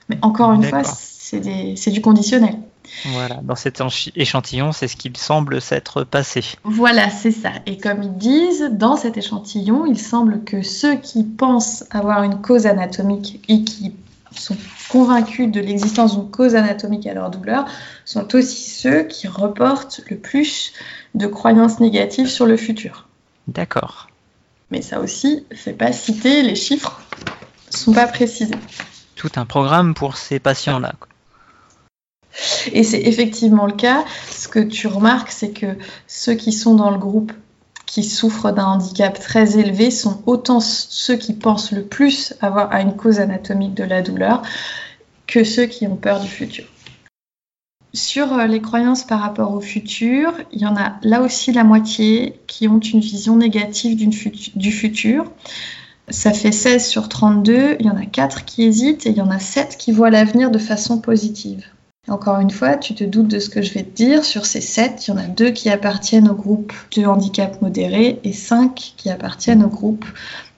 Mais 0.09 0.19
encore 0.23 0.53
une 0.53 0.63
fois, 0.63 0.83
c'est 0.85 1.91
du 1.91 2.01
conditionnel. 2.01 2.59
Voilà, 3.07 3.37
dans 3.43 3.55
cet 3.55 3.83
échantillon, 4.15 4.73
c'est 4.73 4.89
ce 4.89 4.97
qu'il 4.97 5.17
semble 5.17 5.61
s'être 5.61 6.05
passé. 6.05 6.43
Voilà, 6.65 7.09
c'est 7.09 7.31
ça. 7.31 7.51
Et 7.67 7.79
comme 7.79 8.03
ils 8.03 8.17
disent, 8.17 8.69
dans 8.73 8.97
cet 8.97 9.17
échantillon, 9.17 9.87
il 9.87 9.99
semble 9.99 10.45
que 10.45 10.63
ceux 10.63 10.97
qui 10.97 11.25
pensent 11.25 11.85
avoir 11.91 12.23
une 12.25 12.41
cause 12.41 12.67
anatomique 12.67 13.41
et 13.49 13.65
qui 13.65 13.95
sont 14.33 14.57
convaincus 14.89 15.51
de 15.51 15.61
l'existence 15.61 16.19
d'une 16.19 16.31
cause 16.31 16.55
anatomique 16.55 17.07
à 17.07 17.15
leur 17.15 17.31
douleur 17.31 17.67
sont 18.05 18.35
aussi 18.35 18.71
ceux 18.71 19.05
qui 19.05 19.29
reportent 19.29 20.01
le 20.09 20.17
plus 20.17 20.73
de 21.15 21.27
croyances 21.27 21.81
négatives 21.81 22.29
sur 22.29 22.47
le 22.47 22.57
futur. 22.57 23.09
D'accord. 23.49 24.09
Mais 24.71 24.83
ça 24.83 25.01
aussi, 25.01 25.45
fait 25.53 25.73
pas 25.73 25.93
citer, 25.93 26.43
les 26.43 26.55
chiffres 26.55 27.01
sont 27.71 27.93
pas 27.93 28.07
précisés. 28.07 28.55
Tout 29.17 29.31
un 29.37 29.45
programme 29.45 29.95
pour 29.95 30.17
ces 30.17 30.39
patients-là. 30.39 30.95
Et 32.73 32.85
c'est 32.85 33.01
effectivement 33.01 33.67
le 33.67 33.73
cas. 33.73 34.05
Ce 34.31 34.49
que 34.49 34.61
tu 34.61 34.87
remarques, 34.87 35.31
c'est 35.31 35.51
que 35.51 35.77
ceux 36.07 36.35
qui 36.35 36.53
sont 36.53 36.75
dans 36.75 36.91
le 36.91 36.99
groupe 36.99 37.33
qui 37.91 38.05
souffrent 38.05 38.53
d'un 38.53 38.67
handicap 38.67 39.19
très 39.19 39.59
élevé 39.59 39.91
sont 39.91 40.23
autant 40.27 40.61
ceux 40.61 41.17
qui 41.17 41.33
pensent 41.33 41.73
le 41.73 41.83
plus 41.83 42.35
avoir 42.41 42.71
à 42.73 42.83
une 42.83 42.95
cause 42.95 43.19
anatomique 43.19 43.75
de 43.75 43.83
la 43.83 44.01
douleur 44.01 44.43
que 45.27 45.43
ceux 45.43 45.67
qui 45.67 45.89
ont 45.89 45.97
peur 45.97 46.21
du 46.21 46.29
futur. 46.29 46.67
Sur 47.93 48.33
euh, 48.33 48.47
les 48.47 48.61
croyances 48.61 49.03
par 49.03 49.19
rapport 49.19 49.53
au 49.53 49.61
futur, 49.61 50.33
il 50.53 50.61
y 50.61 50.67
en 50.67 50.77
a 50.77 51.01
là 51.03 51.21
aussi 51.21 51.51
la 51.51 51.65
moitié 51.65 52.39
qui 52.47 52.69
ont 52.69 52.79
une 52.79 53.01
vision 53.01 53.37
négative 53.37 53.97
du 54.55 54.71
futur. 54.71 55.25
Ça 56.09 56.33
fait 56.33 56.53
16 56.53 56.87
sur 56.87 57.09
32, 57.09 57.77
il 57.81 57.87
y 57.87 57.91
en 57.91 57.97
a 57.97 58.07
4 58.07 58.45
qui 58.45 58.63
hésitent 58.63 59.07
et 59.07 59.11
il 59.11 59.17
y 59.17 59.21
en 59.21 59.31
a 59.31 59.41
7 59.41 59.77
qui 59.77 59.91
voient 59.91 60.11
l'avenir 60.11 60.53
de 60.53 60.59
façon 60.59 61.01
positive. 61.01 61.67
Encore 62.11 62.41
une 62.41 62.51
fois, 62.51 62.77
tu 62.77 62.97
te 62.97 63.05
doutes 63.05 63.29
de 63.29 63.39
ce 63.39 63.49
que 63.49 63.63
je 63.63 63.73
vais 63.73 63.85
te 63.85 63.95
dire. 63.95 64.25
Sur 64.25 64.45
ces 64.45 64.61
sept, 64.61 65.07
il 65.07 65.13
y 65.13 65.15
en 65.15 65.17
a 65.17 65.29
deux 65.29 65.51
qui 65.51 65.71
appartiennent 65.71 66.29
au 66.29 66.35
groupe 66.35 66.73
de 66.97 67.07
handicap 67.07 67.63
modéré 67.63 68.19
et 68.25 68.33
cinq 68.33 68.95
qui 68.97 69.11
appartiennent 69.11 69.63
au 69.63 69.69
groupe 69.69 70.05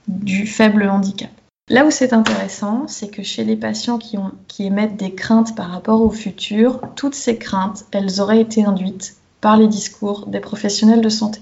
du 0.08 0.46
faible 0.46 0.88
handicap. 0.88 1.30
Là 1.68 1.84
où 1.84 1.90
c'est 1.90 2.14
intéressant, 2.14 2.88
c'est 2.88 3.08
que 3.08 3.22
chez 3.22 3.44
les 3.44 3.56
patients 3.56 3.98
qui, 3.98 4.16
ont, 4.16 4.32
qui 4.48 4.64
émettent 4.64 4.96
des 4.96 5.14
craintes 5.14 5.54
par 5.54 5.70
rapport 5.70 6.00
au 6.00 6.10
futur, 6.10 6.80
toutes 6.96 7.14
ces 7.14 7.36
craintes, 7.36 7.84
elles 7.92 8.20
auraient 8.20 8.40
été 8.40 8.64
induites 8.64 9.16
par 9.42 9.58
les 9.58 9.68
discours 9.68 10.26
des 10.26 10.40
professionnels 10.40 11.02
de 11.02 11.08
santé. 11.10 11.40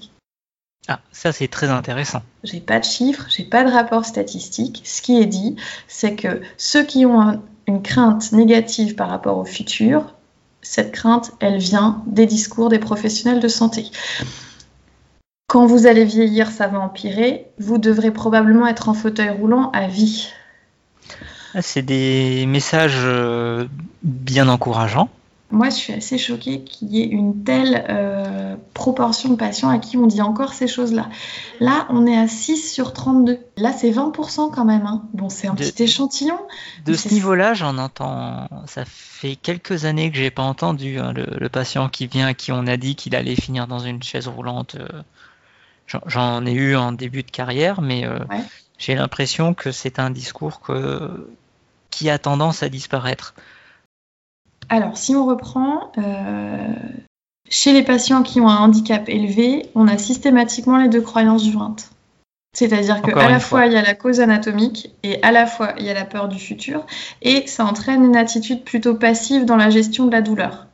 Ah, 0.89 0.99
ça 1.13 1.31
c'est 1.31 1.49
très 1.49 1.69
intéressant. 1.69 2.23
J'ai 2.43 2.61
pas 2.61 2.81
de 2.81 2.85
chiffres, 2.85 3.27
j'ai 3.29 3.45
pas 3.45 3.63
de 3.63 3.71
rapport 3.71 4.05
statistique. 4.05 4.83
Ce 4.85 5.03
qui 5.03 5.21
est 5.21 5.27
dit, 5.27 5.55
c'est 5.87 6.17
que 6.17 6.41
ceux 6.57 6.83
qui 6.83 7.07
ont 7.07 7.41
une 7.71 7.83
crainte 7.83 8.33
négative 8.33 8.97
par 8.97 9.09
rapport 9.09 9.39
au 9.39 9.45
futur, 9.45 10.15
cette 10.61 10.93
crainte, 10.93 11.33
elle 11.41 11.59
vient 11.59 12.03
des 12.07 12.27
discours 12.27 12.69
des 12.69 12.81
professionnels 12.81 13.41
de 13.41 13.49
santé. 13.49 13.87
Quand 15.47 15.67
vous 15.67 15.87
allez 15.87 16.05
vieillir, 16.05 16.51
ça 16.51 16.67
va 16.67 16.81
empirer. 16.81 17.47
Vous 17.59 17.79
devrez 17.79 18.11
probablement 18.11 18.67
être 18.67 18.89
en 18.89 18.95
fauteuil 18.95 19.31
roulant 19.31 19.71
à 19.71 19.87
vie. 19.87 20.29
Ah, 21.55 21.63
c'est 21.63 21.83
des 21.83 22.45
messages 22.47 23.03
euh, 23.05 23.67
bien 24.03 24.49
encourageants 24.49 25.09
moi, 25.51 25.69
je 25.69 25.75
suis 25.75 25.93
assez 25.93 26.17
choquée 26.17 26.63
qu'il 26.63 26.89
y 26.91 27.03
ait 27.03 27.07
une 27.07 27.43
telle 27.43 27.85
euh, 27.89 28.55
proportion 28.73 29.31
de 29.31 29.35
patients 29.35 29.69
à 29.69 29.79
qui 29.79 29.97
on 29.97 30.07
dit 30.07 30.23
encore 30.23 30.53
ces 30.53 30.69
choses-là. 30.69 31.09
Là, 31.59 31.87
on 31.91 32.07
est 32.07 32.17
à 32.17 32.29
6 32.29 32.73
sur 32.73 32.93
32. 32.93 33.39
Là, 33.57 33.73
c'est 33.73 33.91
20% 33.91 34.53
quand 34.53 34.65
même. 34.65 34.87
Hein. 34.87 35.03
Bon, 35.13 35.29
c'est 35.29 35.49
un 35.49 35.55
petit 35.57 35.83
échantillon. 35.83 36.39
De 36.85 36.95
ce 36.95 37.09
niveau-là, 37.09 37.55
j'en 37.55 37.79
entends. 37.79 38.49
Ça 38.67 38.85
fait 38.87 39.35
quelques 39.35 39.87
années 39.87 40.13
que 40.13 40.19
j'ai 40.19 40.31
pas 40.31 40.43
entendu 40.43 40.99
hein, 40.99 41.13
le, 41.13 41.49
patient 41.49 41.89
qui 41.89 42.07
vient, 42.07 42.29
à 42.29 42.35
qui 42.35 42.53
on 42.53 42.67
a 42.69 42.77
dit 42.77 42.95
qu'il 42.95 43.17
allait 43.17 43.35
finir 43.35 43.67
dans 43.67 43.81
une 43.81 44.03
chaise 44.03 44.29
roulante. 44.29 44.77
Euh, 44.77 45.03
j'en 46.07 46.47
ai 46.47 46.53
eu 46.53 46.77
en 46.77 46.93
début 46.93 47.25
de 47.25 47.31
carrière, 47.31 47.81
mais 47.81 48.07
euh, 48.07 48.21
j'ai 48.79 48.95
l'impression 48.95 49.53
que 49.53 49.73
c'est 49.73 49.99
un 49.99 50.11
discours 50.11 50.61
que, 50.61 51.29
qui 51.91 52.09
a 52.09 52.21
tendance 52.21 52.63
à 52.63 52.69
disparaître. 52.69 53.35
Alors, 54.71 54.97
si 54.97 55.17
on 55.17 55.27
reprend, 55.27 55.91
euh, 55.99 56.73
chez 57.49 57.73
les 57.73 57.83
patients 57.83 58.23
qui 58.23 58.41
ont 58.41 58.49
un 58.49 58.59
handicap 58.59 59.09
élevé, 59.09 59.67
on 59.75 59.89
a 59.89 59.99
systématiquement 59.99 60.79
les 60.79 60.89
deux 60.89 61.01
croyances 61.01 61.45
jointes. 61.45 61.91
C'est-à-dire 62.53 63.03
qu'à 63.03 63.29
la 63.29 63.41
fois, 63.41 63.67
il 63.67 63.73
y 63.73 63.77
a 63.77 63.83
la 63.83 63.95
cause 63.95 64.21
anatomique 64.21 64.93
et 65.03 65.23
à 65.23 65.31
la 65.31 65.47
fois 65.47 65.75
il 65.79 65.85
y 65.85 65.91
a 65.91 65.95
la 65.95 66.05
peur 66.05 66.27
du 66.27 66.39
futur 66.39 66.85
et 67.23 67.47
ça 67.47 67.65
entraîne 67.65 68.05
une 68.05 68.17
attitude 68.17 68.65
plutôt 68.65 68.95
passive 68.95 69.45
dans 69.45 69.57
la 69.57 69.71
gestion 69.71 70.07
de 70.07 70.11
la 70.11 70.21
douleur. 70.21 70.67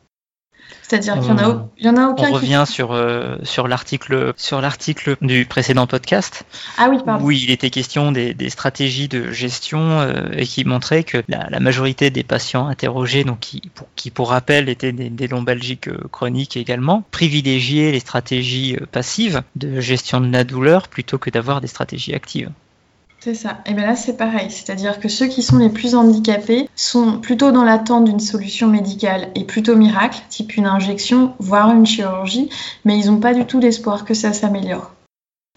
C'est-à-dire 0.89 1.15
qu'il 1.19 1.29
y 1.29 1.33
en 1.33 1.39
a, 1.39 1.49
euh, 1.49 1.59
y 1.79 1.89
en 1.89 1.97
a 1.97 2.07
aucun. 2.07 2.29
On 2.29 2.33
revient 2.33 2.65
sur 2.67 2.93
euh, 2.93 3.39
sur 3.43 3.67
l'article 3.67 4.33
sur 4.37 4.61
l'article 4.61 5.17
du 5.21 5.45
précédent 5.45 5.89
podcast. 5.89 6.45
Ah 6.79 6.89
oui, 6.89 6.99
pardon. 7.05 7.25
Où 7.25 7.33
il 7.33 7.51
était 7.51 7.71
question 7.71 8.13
des, 8.13 8.35
des 8.35 8.51
stratégies 8.51 9.09
de 9.09 9.33
gestion 9.33 10.01
euh, 10.01 10.29
et 10.37 10.47
qui 10.47 10.65
montrait 10.65 11.03
que 11.03 11.25
la, 11.29 11.49
la, 11.51 11.59
majorité 11.59 12.11
des 12.11 12.23
patients 12.23 12.69
interrogés, 12.69 13.25
donc 13.25 13.41
qui 13.41 13.63
pour, 13.75 13.89
qui 13.97 14.11
pour 14.11 14.31
rappel 14.31 14.69
étaient 14.69 14.93
des, 14.93 15.11
des 15.11 15.27
lombalgiques 15.27 15.91
chroniques 16.11 16.57
également, 16.57 17.03
privilégiaient 17.11 17.91
les 17.91 18.01
stratégies 18.01 18.77
passives 18.93 19.43
de 19.57 19.81
gestion 19.81 20.21
de 20.21 20.33
la 20.33 20.45
douleur 20.45 20.87
plutôt 20.87 21.19
que 21.19 21.31
d'avoir 21.31 21.61
des 21.61 21.67
stratégies 21.67 22.15
actives. 22.15 22.51
C'est 23.21 23.35
ça. 23.35 23.59
Et 23.67 23.75
bien 23.75 23.87
là, 23.87 23.97
c'est 23.97 24.17
pareil. 24.17 24.51
C'est-à-dire 24.51 25.01
que 25.01 25.09
ceux 25.09 25.27
qui 25.27 25.43
sont 25.43 25.59
les 25.59 25.69
plus 25.69 25.95
handicapés 25.95 26.69
sont 26.77 27.19
plutôt 27.19 27.51
dans 27.51 27.65
l'attente 27.65 28.05
d'une 28.05 28.21
solution 28.21 28.69
médicale 28.69 29.29
et 29.35 29.45
plutôt 29.45 29.75
miracle, 29.75 30.23
type 30.29 30.57
une 30.57 30.67
injection, 30.67 31.35
voire 31.39 31.73
une 31.73 31.87
chirurgie, 31.87 32.49
mais 32.85 32.99
ils 32.99 33.07
n'ont 33.11 33.21
pas 33.21 33.35
du 33.35 33.45
tout 33.45 33.59
l'espoir 33.59 34.05
que 34.05 34.15
ça 34.15 34.33
s'améliore. 34.33 34.93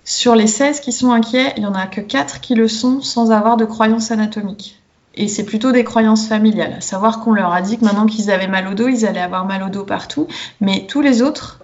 Sur 0.04 0.36
les 0.36 0.48
16 0.48 0.80
qui 0.80 0.92
sont 0.92 1.12
inquiets, 1.12 1.54
il 1.58 1.62
n'y 1.62 1.68
en 1.68 1.76
a 1.76 1.86
que 1.86 2.02
4 2.02 2.42
qui 2.42 2.56
le 2.56 2.68
sont 2.68 3.02
sans 3.02 3.32
avoir 3.32 3.58
de 3.58 3.66
croyances 3.66 4.10
anatomiques. 4.10 4.82
Et 5.14 5.28
c'est 5.28 5.44
plutôt 5.44 5.72
des 5.72 5.84
croyances 5.84 6.28
familiales, 6.28 6.76
à 6.78 6.82
savoir 6.82 7.20
qu'on 7.20 7.34
leur 7.34 7.54
a 7.54 7.62
dit 7.62 7.78
que 7.78 7.86
maintenant 7.86 8.06
qu'ils 8.06 8.32
avaient 8.32 8.48
mal 8.48 8.68
au 8.68 8.74
dos, 8.74 8.88
ils 8.88 9.06
allaient 9.06 9.20
avoir 9.20 9.46
mal 9.46 9.62
au 9.62 9.70
dos 9.70 9.84
partout, 9.84 10.28
mais 10.62 10.88
tous 10.88 11.02
les 11.02 11.22
autres 11.22 11.60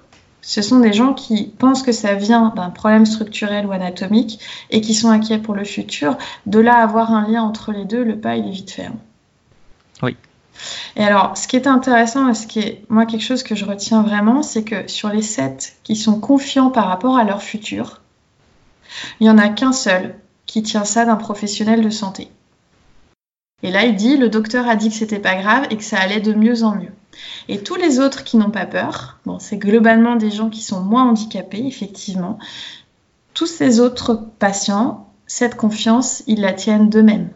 ce 0.48 0.62
sont 0.62 0.80
des 0.80 0.94
gens 0.94 1.16
qui 1.16 1.48
pensent 1.58 1.82
que 1.82 1.92
ça 1.92 2.14
vient 2.14 2.54
d'un 2.56 2.70
problème 2.70 3.08
structurel 3.08 3.66
ou 3.66 3.72
anatomique 3.72 4.40
et 4.70 4.80
qui 4.80 4.94
sont 4.94 5.10
inquiets 5.10 5.40
pour 5.40 5.56
le 5.56 5.64
futur. 5.64 6.20
De 6.46 6.60
là 6.60 6.76
avoir 6.76 7.12
un 7.12 7.28
lien 7.28 7.42
entre 7.42 7.72
les 7.72 7.84
deux, 7.84 8.04
le 8.04 8.20
pas 8.20 8.36
il 8.36 8.48
est 8.48 8.52
vite 8.52 8.70
fait. 8.70 8.92
Oui. 10.04 10.16
Et 10.96 11.04
alors, 11.04 11.36
ce 11.36 11.48
qui 11.48 11.56
est 11.56 11.66
intéressant 11.66 12.30
et 12.30 12.36
ce 12.36 12.46
qui 12.46 12.60
est, 12.60 12.84
moi, 12.90 13.08
quelque 13.08 13.24
chose 13.24 13.42
que 13.42 13.56
je 13.56 13.66
retiens 13.66 14.04
vraiment, 14.04 14.44
c'est 14.44 14.64
que 14.64 14.88
sur 14.88 15.10
les 15.10 15.24
sept 15.24 15.78
qui 15.84 15.96
sont 15.96 16.20
confiants 16.20 16.70
par 16.70 16.90
rapport 16.90 17.18
à 17.18 17.24
leur 17.24 17.42
futur, 17.42 18.02
il 19.20 19.24
n'y 19.24 19.32
en 19.32 19.40
a 19.40 19.50
qu'un 19.50 19.74
seul 19.74 20.14
qui 20.46 20.62
tient 20.62 20.86
ça 20.86 21.06
d'un 21.06 21.16
professionnel 21.16 21.82
de 21.82 21.90
santé. 21.90 22.30
Et 23.64 23.72
là, 23.72 23.84
il 23.86 23.96
dit, 23.96 24.16
le 24.16 24.30
docteur 24.30 24.70
a 24.70 24.76
dit 24.76 24.90
que 24.90 24.96
c'était 24.96 25.18
pas 25.18 25.42
grave 25.42 25.66
et 25.72 25.78
que 25.78 25.84
ça 25.84 25.98
allait 25.98 26.22
de 26.22 26.34
mieux 26.34 26.64
en 26.64 26.76
mieux. 26.76 26.94
Et 27.48 27.60
tous 27.60 27.76
les 27.76 28.00
autres 28.00 28.24
qui 28.24 28.38
n'ont 28.38 28.52
pas 28.52 28.66
peur, 28.66 29.20
bon, 29.26 29.40
c'est 29.40 29.58
globalement 29.58 30.16
des 30.16 30.32
gens 30.32 30.50
qui 30.50 30.62
sont 30.62 30.82
moins 30.82 31.10
handicapés, 31.10 31.66
effectivement. 31.66 32.40
Tous 33.34 33.48
ces 33.48 33.80
autres 33.80 34.22
patients, 34.40 35.08
cette 35.28 35.56
confiance, 35.56 36.24
ils 36.28 36.42
la 36.42 36.54
tiennent 36.54 36.90
d'eux-mêmes. 36.90 37.30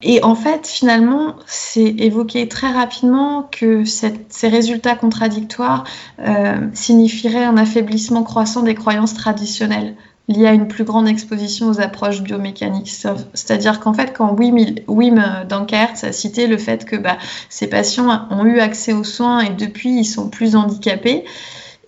Et 0.00 0.22
en 0.22 0.36
fait, 0.36 0.66
finalement, 0.68 1.34
c'est 1.46 1.88
évoqué 1.98 2.46
très 2.46 2.70
rapidement 2.70 3.42
que 3.50 3.84
ces 3.84 4.48
résultats 4.48 4.94
contradictoires 4.94 5.84
euh, 6.20 6.68
signifieraient 6.72 7.44
un 7.44 7.56
affaiblissement 7.56 8.22
croissant 8.22 8.62
des 8.62 8.76
croyances 8.76 9.14
traditionnelles 9.14 9.96
liées 10.28 10.46
à 10.46 10.52
une 10.52 10.68
plus 10.68 10.84
grande 10.84 11.08
exposition 11.08 11.68
aux 11.68 11.80
approches 11.80 12.22
biomécaniques. 12.22 12.90
C'est-à-dire 13.34 13.80
qu'en 13.80 13.94
fait, 13.94 14.12
quand 14.14 14.38
Wim, 14.38 14.56
Wim 14.86 15.44
Dankert 15.48 15.94
a 16.02 16.12
cité 16.12 16.46
le 16.46 16.58
fait 16.58 16.84
que 16.84 16.96
bah, 16.96 17.16
ces 17.48 17.66
patients 17.66 18.26
ont 18.30 18.44
eu 18.44 18.60
accès 18.60 18.92
aux 18.92 19.04
soins 19.04 19.40
et 19.40 19.50
depuis 19.50 20.00
ils 20.00 20.04
sont 20.04 20.28
plus 20.28 20.54
handicapés, 20.54 21.24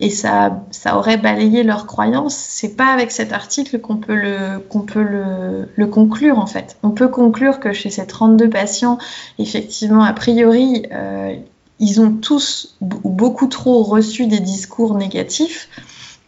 et 0.01 0.09
ça, 0.09 0.63
ça 0.71 0.97
aurait 0.97 1.17
balayé 1.17 1.61
leurs 1.61 1.85
croyances. 1.85 2.35
C'est 2.35 2.75
pas 2.75 2.87
avec 2.87 3.11
cet 3.11 3.31
article 3.33 3.79
qu'on 3.79 3.97
peut, 3.97 4.15
le, 4.15 4.57
qu'on 4.57 4.81
peut 4.81 5.03
le, 5.03 5.85
conclure 5.85 6.39
en 6.39 6.47
fait. 6.47 6.77
On 6.81 6.89
peut 6.89 7.07
conclure 7.07 7.59
que 7.59 7.71
chez 7.71 7.91
ces 7.91 8.07
32 8.07 8.49
patients, 8.49 8.97
effectivement, 9.37 10.03
a 10.03 10.13
priori, 10.13 10.87
euh, 10.91 11.35
ils 11.79 12.01
ont 12.01 12.11
tous 12.13 12.75
beaucoup 12.81 13.47
trop 13.47 13.83
reçu 13.83 14.25
des 14.25 14.39
discours 14.39 14.95
négatifs 14.95 15.69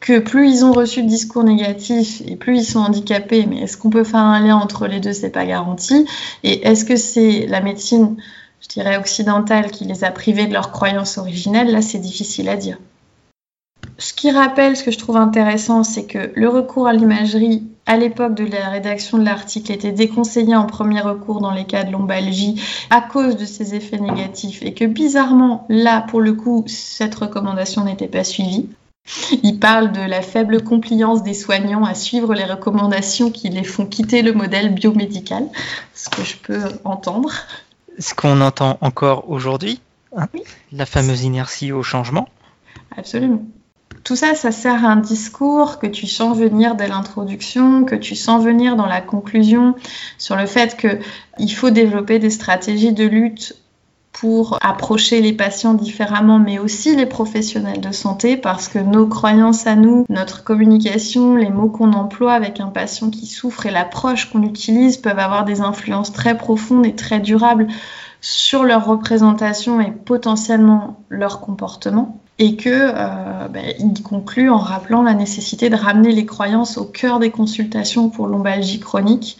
que 0.03 0.19
plus 0.19 0.49
ils 0.49 0.65
ont 0.65 0.73
reçu 0.73 1.01
de 1.01 1.07
discours 1.07 1.45
négatifs 1.45 2.21
et 2.27 2.35
plus 2.35 2.57
ils 2.57 2.65
sont 2.65 2.79
handicapés, 2.79 3.45
mais 3.45 3.61
est-ce 3.61 3.77
qu'on 3.77 3.89
peut 3.89 4.03
faire 4.03 4.19
un 4.19 4.41
lien 4.41 4.57
entre 4.57 4.85
les 4.85 4.99
deux 4.99 5.13
C'est 5.13 5.29
pas 5.29 5.45
garanti. 5.45 6.05
Et 6.43 6.67
est-ce 6.67 6.83
que 6.83 6.97
c'est 6.97 7.47
la 7.47 7.61
médecine, 7.61 8.17
je 8.59 8.67
dirais 8.67 8.97
occidentale, 8.97 9.71
qui 9.71 9.85
les 9.85 10.03
a 10.03 10.11
privés 10.11 10.45
de 10.45 10.51
leurs 10.51 10.71
croyances 10.71 11.17
originelles? 11.17 11.71
Là, 11.71 11.81
c'est 11.81 11.99
difficile 11.99 12.49
à 12.49 12.57
dire. 12.57 12.79
Ce 13.97 14.13
qui 14.13 14.29
rappelle, 14.29 14.75
ce 14.75 14.83
que 14.83 14.91
je 14.91 14.97
trouve 14.97 15.15
intéressant, 15.15 15.85
c'est 15.85 16.05
que 16.05 16.33
le 16.35 16.49
recours 16.49 16.87
à 16.87 16.91
l'imagerie 16.91 17.63
à 17.85 17.95
l'époque 17.95 18.35
de 18.35 18.43
la 18.43 18.67
rédaction 18.69 19.17
de 19.17 19.23
l'article 19.23 19.71
était 19.71 19.93
déconseillé 19.93 20.53
en 20.53 20.65
premier 20.65 20.99
recours 20.99 21.39
dans 21.39 21.51
les 21.51 21.65
cas 21.65 21.85
de 21.85 21.91
lombalgie 21.93 22.61
à 22.89 22.99
cause 22.99 23.37
de 23.37 23.45
ses 23.45 23.73
effets 23.73 23.99
négatifs 23.99 24.63
et 24.63 24.73
que 24.73 24.83
bizarrement, 24.83 25.65
là, 25.69 26.01
pour 26.01 26.19
le 26.19 26.33
coup, 26.33 26.65
cette 26.67 27.15
recommandation 27.15 27.85
n'était 27.85 28.07
pas 28.07 28.25
suivie. 28.25 28.67
Il 29.43 29.59
parle 29.59 29.91
de 29.91 30.01
la 30.01 30.21
faible 30.21 30.63
compliance 30.63 31.23
des 31.23 31.33
soignants 31.33 31.83
à 31.83 31.93
suivre 31.93 32.33
les 32.33 32.45
recommandations 32.45 33.31
qui 33.31 33.49
les 33.49 33.63
font 33.63 33.85
quitter 33.85 34.21
le 34.21 34.33
modèle 34.33 34.73
biomédical, 34.73 35.47
ce 35.93 36.09
que 36.09 36.23
je 36.23 36.37
peux 36.37 36.63
entendre. 36.83 37.31
Ce 37.99 38.13
qu'on 38.13 38.41
entend 38.41 38.77
encore 38.81 39.29
aujourd'hui, 39.29 39.81
hein, 40.15 40.27
la 40.71 40.85
fameuse 40.85 41.23
inertie 41.23 41.71
au 41.71 41.83
changement. 41.83 42.29
Absolument. 42.97 43.43
Tout 44.03 44.15
ça, 44.15 44.35
ça 44.35 44.51
sert 44.51 44.83
à 44.85 44.89
un 44.89 44.95
discours 44.97 45.79
que 45.79 45.87
tu 45.87 46.07
sens 46.07 46.37
venir 46.37 46.75
dès 46.75 46.87
l'introduction, 46.87 47.85
que 47.85 47.95
tu 47.95 48.15
sens 48.15 48.43
venir 48.43 48.75
dans 48.75 48.85
la 48.85 49.01
conclusion 49.01 49.75
sur 50.17 50.35
le 50.35 50.45
fait 50.45 50.75
qu'il 50.75 51.53
faut 51.53 51.69
développer 51.69 52.19
des 52.19 52.29
stratégies 52.29 52.93
de 52.93 53.05
lutte 53.05 53.55
pour 54.13 54.60
approcher 54.62 55.21
les 55.21 55.34
patients 55.34 55.73
différemment, 55.73 56.39
mais 56.39 56.60
aussi 56.60 56.95
les 56.95 57.08
professionnels 57.08 57.82
de 57.82 57.91
santé, 57.91 58.38
parce 58.38 58.67
que 58.67 58.78
nos 58.78 59.08
croyances 59.08 59.65
à 59.65 59.76
nous, 59.76 60.06
notre 60.08 60.43
communication, 60.43 61.36
les 61.36 61.49
mots 61.49 61.69
qu'on 61.69 61.93
emploie 61.93 62.34
avec 62.34 62.60
un 62.60 62.67
patient 62.67 63.10
qui 63.10 63.26
souffre 63.26 63.65
et 63.65 63.71
l'approche 63.71 64.32
qu'on 64.32 64.43
utilise 64.43 64.97
peuvent 64.97 65.19
avoir 65.19 65.45
des 65.45 65.62
influences 65.62 66.13
très 66.13 66.38
profondes 66.38 66.86
et 66.86 66.95
très 66.95 67.19
durables 67.19 67.67
sur 68.21 68.63
leur 68.63 68.86
représentation 68.86 69.82
et 69.82 69.91
potentiellement 69.91 71.04
leur 71.10 71.41
comportement. 71.41 72.19
Et 72.39 72.56
que 72.56 72.69
euh, 72.69 73.47
ben, 73.47 73.73
il 73.80 74.02
conclut 74.02 74.49
en 74.49 74.58
rappelant 74.58 75.04
la 75.04 75.13
nécessité 75.13 75.69
de 75.69 75.76
ramener 75.76 76.12
les 76.12 76.26
croyances 76.26 76.78
au 76.78 76.86
cœur 76.86 77.19
des 77.19 77.30
consultations 77.32 78.10
pour 78.10 78.28
lombalgie 78.28 78.80
chronique 78.80 79.38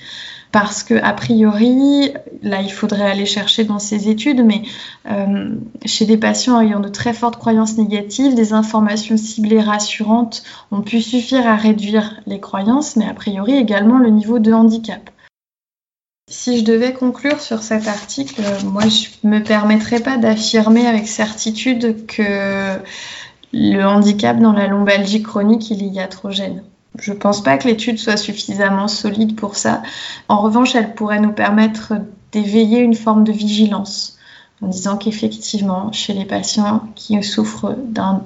parce 0.54 0.84
que 0.84 0.94
a 0.94 1.14
priori, 1.14 2.14
là 2.44 2.62
il 2.62 2.72
faudrait 2.72 3.10
aller 3.10 3.26
chercher 3.26 3.64
dans 3.64 3.80
ces 3.80 4.08
études, 4.08 4.46
mais 4.46 4.62
euh, 5.10 5.56
chez 5.84 6.06
des 6.06 6.16
patients 6.16 6.62
ayant 6.62 6.80
de 6.80 6.90
très 6.90 7.12
fortes 7.12 7.38
croyances 7.38 7.76
négatives, 7.76 8.36
des 8.36 8.54
informations 8.54 9.18
ciblées 9.18 9.60
rassurantes 9.60 10.44
ont 10.72 10.82
pu 10.82 11.02
suffire 11.02 11.48
à 11.48 11.56
réduire 11.56 12.22
les 12.28 12.40
croyances, 12.40 12.96
mais 12.96 13.10
a 13.10 13.16
priori 13.16 13.56
également 13.56 13.98
le 13.98 14.12
niveau 14.12 14.38
de 14.38 14.54
handicap. 14.54 15.10
Si 16.30 16.60
je 16.60 16.64
devais 16.64 16.94
conclure 16.94 17.42
sur 17.42 17.64
cet 17.64 17.88
article, 17.88 18.44
moi 18.64 18.84
je 18.88 19.08
me 19.28 19.40
permettrais 19.40 20.02
pas 20.02 20.18
d'affirmer 20.18 20.86
avec 20.86 21.08
certitude 21.08 22.06
que 22.06 22.78
le 23.54 23.84
handicap 23.84 24.40
dans 24.40 24.54
la 24.54 24.68
lombalgie 24.68 25.24
chronique 25.24 25.72
il 25.72 25.82
est 25.82 25.88
iatrogène. 25.88 26.64
Je 27.00 27.12
ne 27.12 27.18
pense 27.18 27.42
pas 27.42 27.58
que 27.58 27.68
l'étude 27.68 27.98
soit 27.98 28.18
suffisamment 28.18 28.88
solide 28.88 29.36
pour 29.36 29.56
ça. 29.56 29.82
En 30.28 30.42
revanche, 30.42 30.76
elle 30.76 30.94
pourrait 30.94 31.20
nous 31.20 31.32
permettre 31.32 31.94
d'éveiller 32.32 32.80
une 32.80 32.96
forme 32.96 33.24
de 33.24 33.32
vigilance 33.32 34.18
en 34.64 34.68
disant 34.68 34.98
qu'effectivement, 34.98 35.92
chez 35.92 36.14
les 36.14 36.26
patients 36.26 36.84
qui 36.96 37.22
souffrent 37.22 37.76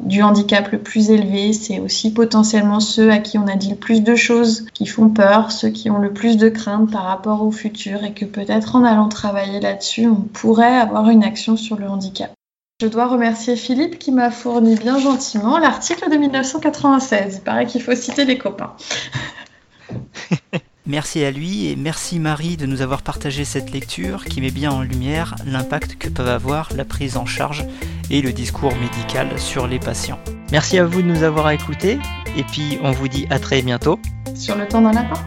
du 0.03 0.21
handicap 0.21 0.71
le 0.71 0.77
plus 0.77 1.10
élevé, 1.10 1.51
c'est 1.51 1.80
aussi 1.80 2.13
potentiellement 2.13 2.80
ceux 2.80 3.12
à 3.12 3.17
qui 3.17 3.39
on 3.39 3.47
a 3.47 3.56
dit 3.56 3.71
le 3.71 3.75
plus 3.75 4.03
de 4.03 4.15
choses 4.15 4.65
qui 4.73 4.86
font 4.86 5.10
peur, 5.10 5.51
ceux 5.51 5.69
qui 5.69 5.89
ont 5.89 5.97
le 5.97 6.13
plus 6.13 6.38
de 6.38 6.49
craintes 6.49 6.91
par 6.91 7.06
rapport 7.06 7.41
au 7.41 7.51
futur 7.51 8.03
et 8.03 8.13
que 8.13 8.25
peut-être 8.25 8.75
en 8.75 8.84
allant 8.84 9.10
travailler 9.10 9.60
là-dessus, 9.60 10.08
on 10.08 10.21
pourrait 10.21 10.77
avoir 10.77 11.10
une 11.10 11.23
action 11.23 11.58
sur 11.58 11.77
le 11.77 11.89
handicap. 11.89 12.37
Je 12.80 12.86
dois 12.86 13.08
remercier 13.08 13.56
Philippe 13.56 13.98
qui 13.98 14.12
m'a 14.12 14.30
fourni 14.30 14.76
bien 14.76 15.00
gentiment 15.00 15.58
l'article 15.58 16.12
de 16.12 16.16
1996. 16.16 17.38
Il 17.38 17.42
paraît 17.42 17.66
qu'il 17.66 17.82
faut 17.82 17.96
citer 17.96 18.24
les 18.24 18.38
copains. 18.38 18.76
Merci 20.86 21.26
à 21.26 21.32
lui 21.32 21.70
et 21.70 21.76
merci 21.76 22.18
Marie 22.18 22.56
de 22.56 22.66
nous 22.66 22.82
avoir 22.82 23.02
partagé 23.02 23.44
cette 23.44 23.72
lecture 23.72 24.24
qui 24.24 24.40
met 24.40 24.52
bien 24.52 24.72
en 24.72 24.84
lumière 24.84 25.36
l'impact 25.46 25.98
que 25.98 26.08
peuvent 26.08 26.30
avoir 26.30 26.70
la 26.74 26.86
prise 26.86 27.18
en 27.18 27.26
charge 27.26 27.66
et 28.10 28.22
le 28.22 28.32
discours 28.32 28.74
médical 28.76 29.38
sur 29.38 29.68
les 29.68 29.80
patients. 29.80 30.20
Merci 30.52 30.78
à 30.78 30.86
vous 30.86 31.02
de 31.02 31.08
nous 31.08 31.24
avoir 31.24 31.50
écoutés 31.50 32.00
et 32.38 32.44
puis 32.44 32.78
on 32.84 32.92
vous 32.92 33.10
dit 33.10 33.26
à 33.30 33.40
très 33.40 33.62
bientôt. 33.63 34.00
Sur 34.34 34.56
le 34.56 34.66
temps 34.66 34.82
d'un 34.82 34.94
lapin. 34.94 35.20